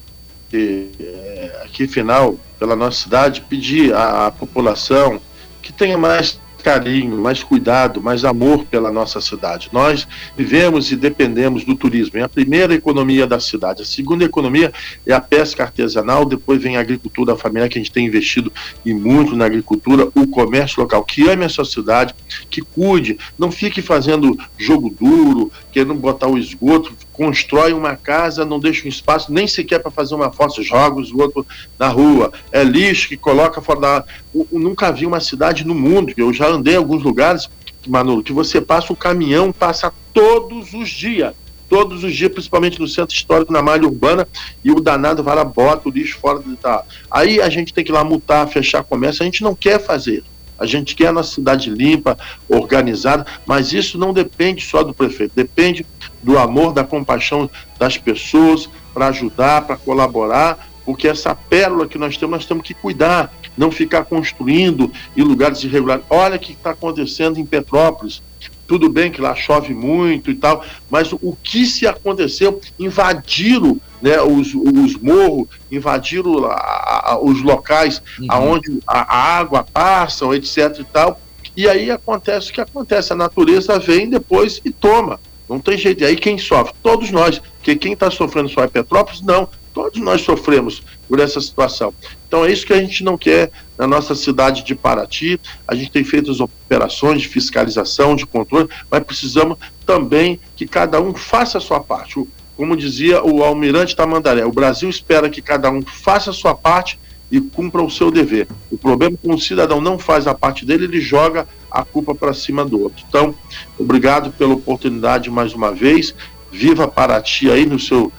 é, 0.52 1.62
aqui 1.64 1.86
final 1.88 2.38
pela 2.58 2.76
nossa 2.76 3.02
cidade, 3.02 3.42
pedir 3.42 3.94
à, 3.94 4.26
à 4.26 4.30
população 4.30 5.20
que 5.60 5.72
tenha 5.72 5.98
mais 5.98 6.40
carinho, 6.66 7.16
mais 7.16 7.44
cuidado, 7.44 8.02
mais 8.02 8.24
amor 8.24 8.64
pela 8.64 8.90
nossa 8.90 9.20
cidade. 9.20 9.68
Nós 9.72 10.08
vivemos 10.36 10.90
e 10.90 10.96
dependemos 10.96 11.64
do 11.64 11.76
turismo. 11.76 12.18
É 12.18 12.22
a 12.22 12.28
primeira 12.28 12.74
economia 12.74 13.24
da 13.24 13.38
cidade. 13.38 13.82
A 13.82 13.84
segunda 13.84 14.24
economia 14.24 14.72
é 15.06 15.12
a 15.12 15.20
pesca 15.20 15.62
artesanal, 15.62 16.24
depois 16.24 16.60
vem 16.60 16.76
a 16.76 16.80
agricultura 16.80 17.36
familiar, 17.36 17.68
que 17.68 17.78
a 17.78 17.80
gente 17.80 17.92
tem 17.92 18.06
investido 18.06 18.52
e 18.84 18.92
muito 18.92 19.36
na 19.36 19.44
agricultura, 19.44 20.08
o 20.12 20.26
comércio 20.26 20.82
local, 20.82 21.04
que 21.04 21.28
ame 21.28 21.44
a 21.44 21.48
sua 21.48 21.64
cidade, 21.64 22.12
que 22.50 22.60
cuide, 22.60 23.16
não 23.38 23.52
fique 23.52 23.80
fazendo 23.80 24.36
jogo 24.58 24.92
duro, 25.00 25.52
querendo 25.70 25.94
botar 25.94 26.26
o 26.26 26.36
esgoto, 26.36 26.92
constrói 27.16 27.72
uma 27.72 27.96
casa, 27.96 28.44
não 28.44 28.60
deixa 28.60 28.84
um 28.84 28.88
espaço 28.88 29.32
nem 29.32 29.48
sequer 29.48 29.78
para 29.78 29.90
fazer 29.90 30.14
uma 30.14 30.30
fossa, 30.30 30.62
joga 30.62 30.96
o 30.96 31.02
esgoto 31.02 31.46
na 31.78 31.88
rua. 31.88 32.30
É 32.52 32.62
lixo 32.62 33.08
que 33.08 33.16
coloca 33.16 33.62
fora 33.62 33.80
da. 33.80 34.04
Eu, 34.34 34.46
eu 34.52 34.58
nunca 34.58 34.92
vi 34.92 35.06
uma 35.06 35.18
cidade 35.18 35.66
no 35.66 35.74
mundo, 35.74 36.12
eu 36.16 36.32
já 36.32 36.46
andei 36.46 36.74
em 36.74 36.76
alguns 36.76 37.02
lugares, 37.02 37.48
Manolo, 37.86 38.22
que 38.22 38.32
você 38.32 38.60
passa 38.60 38.92
o 38.92 38.96
caminhão, 38.96 39.50
passa 39.50 39.92
todos 40.12 40.74
os 40.74 40.90
dias. 40.90 41.34
Todos 41.68 42.04
os 42.04 42.14
dias, 42.14 42.30
principalmente 42.30 42.78
no 42.78 42.86
centro 42.86 43.16
histórico, 43.16 43.52
na 43.52 43.60
malha 43.60 43.86
urbana, 43.86 44.28
e 44.62 44.70
o 44.70 44.78
danado 44.78 45.24
vai 45.24 45.34
lá, 45.34 45.44
bota 45.44 45.88
o 45.88 45.90
lixo 45.90 46.18
fora 46.18 46.38
de 46.38 46.54
tá. 46.54 46.84
Aí 47.10 47.40
a 47.40 47.48
gente 47.48 47.74
tem 47.74 47.82
que 47.82 47.90
ir 47.90 47.94
lá 47.94 48.04
multar, 48.04 48.46
fechar 48.46 48.84
comércio, 48.84 49.22
a 49.22 49.24
gente 49.24 49.42
não 49.42 49.54
quer 49.54 49.80
fazer. 49.84 50.22
A 50.58 50.66
gente 50.66 50.94
quer 50.94 51.08
a 51.08 51.12
nossa 51.12 51.34
cidade 51.34 51.70
limpa, 51.70 52.18
organizada, 52.48 53.26
mas 53.44 53.72
isso 53.72 53.98
não 53.98 54.12
depende 54.12 54.64
só 54.64 54.82
do 54.82 54.94
prefeito, 54.94 55.32
depende 55.34 55.86
do 56.22 56.38
amor, 56.38 56.72
da 56.72 56.84
compaixão 56.84 57.50
das 57.78 57.96
pessoas 57.96 58.68
para 58.92 59.08
ajudar, 59.08 59.66
para 59.66 59.76
colaborar, 59.76 60.68
porque 60.84 61.08
essa 61.08 61.34
pérola 61.34 61.86
que 61.86 61.98
nós 61.98 62.16
temos, 62.16 62.36
nós 62.38 62.46
temos 62.46 62.66
que 62.66 62.72
cuidar, 62.72 63.32
não 63.56 63.70
ficar 63.70 64.04
construindo 64.04 64.90
em 65.16 65.22
lugares 65.22 65.62
irregulares. 65.64 66.04
Olha 66.08 66.36
o 66.36 66.38
que 66.38 66.52
está 66.52 66.70
acontecendo 66.70 67.38
em 67.38 67.44
Petrópolis. 67.44 68.22
Tudo 68.66 68.88
bem 68.88 69.10
que 69.10 69.20
lá 69.20 69.34
chove 69.34 69.72
muito 69.72 70.30
e 70.30 70.34
tal, 70.34 70.64
mas 70.90 71.12
o 71.12 71.36
que 71.42 71.64
se 71.66 71.86
aconteceu? 71.86 72.60
Invadiram 72.78 73.80
né, 74.02 74.20
os, 74.20 74.54
os 74.54 74.96
morros, 74.96 75.48
invadiram 75.70 76.44
a, 76.46 77.12
a, 77.12 77.18
os 77.20 77.42
locais 77.42 78.02
uhum. 78.18 78.26
aonde 78.28 78.80
a, 78.86 79.00
a 79.00 79.38
água 79.38 79.64
passa, 79.72 80.26
etc 80.34 80.78
e 80.80 80.84
tal. 80.84 81.20
E 81.56 81.68
aí 81.68 81.90
acontece 81.90 82.50
o 82.50 82.54
que 82.54 82.60
acontece, 82.60 83.12
a 83.12 83.16
natureza 83.16 83.78
vem 83.78 84.10
depois 84.10 84.60
e 84.64 84.70
toma. 84.70 85.18
Não 85.48 85.60
tem 85.60 85.78
jeito. 85.78 86.02
E 86.02 86.06
aí 86.06 86.16
quem 86.16 86.36
sofre? 86.38 86.74
Todos 86.82 87.10
nós. 87.10 87.38
Porque 87.38 87.76
quem 87.76 87.92
está 87.92 88.10
sofrendo 88.10 88.48
só 88.48 88.64
é 88.64 88.68
Petrópolis? 88.68 89.22
Não. 89.22 89.48
Todos 89.76 90.00
nós 90.00 90.22
sofremos 90.22 90.82
por 91.06 91.20
essa 91.20 91.38
situação. 91.38 91.92
Então 92.26 92.46
é 92.46 92.50
isso 92.50 92.64
que 92.64 92.72
a 92.72 92.80
gente 92.80 93.04
não 93.04 93.18
quer 93.18 93.50
na 93.76 93.86
nossa 93.86 94.14
cidade 94.14 94.64
de 94.64 94.74
Paraty. 94.74 95.38
A 95.68 95.74
gente 95.74 95.90
tem 95.90 96.02
feito 96.02 96.30
as 96.30 96.40
operações 96.40 97.20
de 97.20 97.28
fiscalização, 97.28 98.16
de 98.16 98.24
controle, 98.24 98.70
mas 98.90 99.04
precisamos 99.04 99.58
também 99.84 100.40
que 100.56 100.66
cada 100.66 100.98
um 100.98 101.12
faça 101.12 101.58
a 101.58 101.60
sua 101.60 101.78
parte. 101.78 102.26
Como 102.56 102.74
dizia 102.74 103.22
o 103.22 103.44
almirante 103.44 103.94
Tamandaré, 103.94 104.46
o 104.46 104.50
Brasil 104.50 104.88
espera 104.88 105.28
que 105.28 105.42
cada 105.42 105.70
um 105.70 105.82
faça 105.82 106.30
a 106.30 106.32
sua 106.32 106.54
parte 106.54 106.98
e 107.30 107.38
cumpra 107.38 107.82
o 107.82 107.90
seu 107.90 108.10
dever. 108.10 108.48
O 108.70 108.78
problema 108.78 109.14
é 109.16 109.18
que 109.18 109.30
um 109.30 109.38
cidadão 109.38 109.78
não 109.78 109.98
faz 109.98 110.26
a 110.26 110.32
parte 110.32 110.64
dele, 110.64 110.84
ele 110.84 111.02
joga 111.02 111.46
a 111.70 111.84
culpa 111.84 112.14
para 112.14 112.32
cima 112.32 112.64
do 112.64 112.80
outro. 112.80 113.04
Então, 113.06 113.34
obrigado 113.78 114.32
pela 114.32 114.54
oportunidade 114.54 115.28
mais 115.28 115.52
uma 115.52 115.70
vez. 115.70 116.14
Viva 116.50 116.88
Paraty 116.88 117.50
aí 117.50 117.66
no 117.66 117.78
seu 117.78 118.10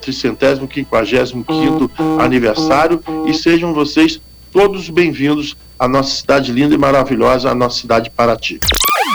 tricentésimo, 0.00 0.68
quinquagésimo 0.68 1.44
quinto 1.44 1.90
aniversário 2.18 3.02
e 3.26 3.34
sejam 3.34 3.72
vocês 3.72 4.20
todos 4.52 4.88
bem-vindos 4.88 5.56
à 5.78 5.86
nossa 5.86 6.16
cidade 6.16 6.52
linda 6.52 6.74
e 6.74 6.78
maravilhosa, 6.78 7.50
a 7.50 7.54
nossa 7.54 7.80
cidade 7.80 8.10
Paraty. 8.10 8.58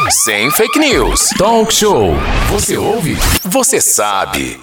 Sem 0.09 0.49
fake 0.51 0.79
news. 0.79 1.29
Talk 1.37 1.73
show. 1.73 2.15
Você 2.49 2.77
ouve? 2.77 3.17
Você 3.43 3.79
sabe. 3.79 4.59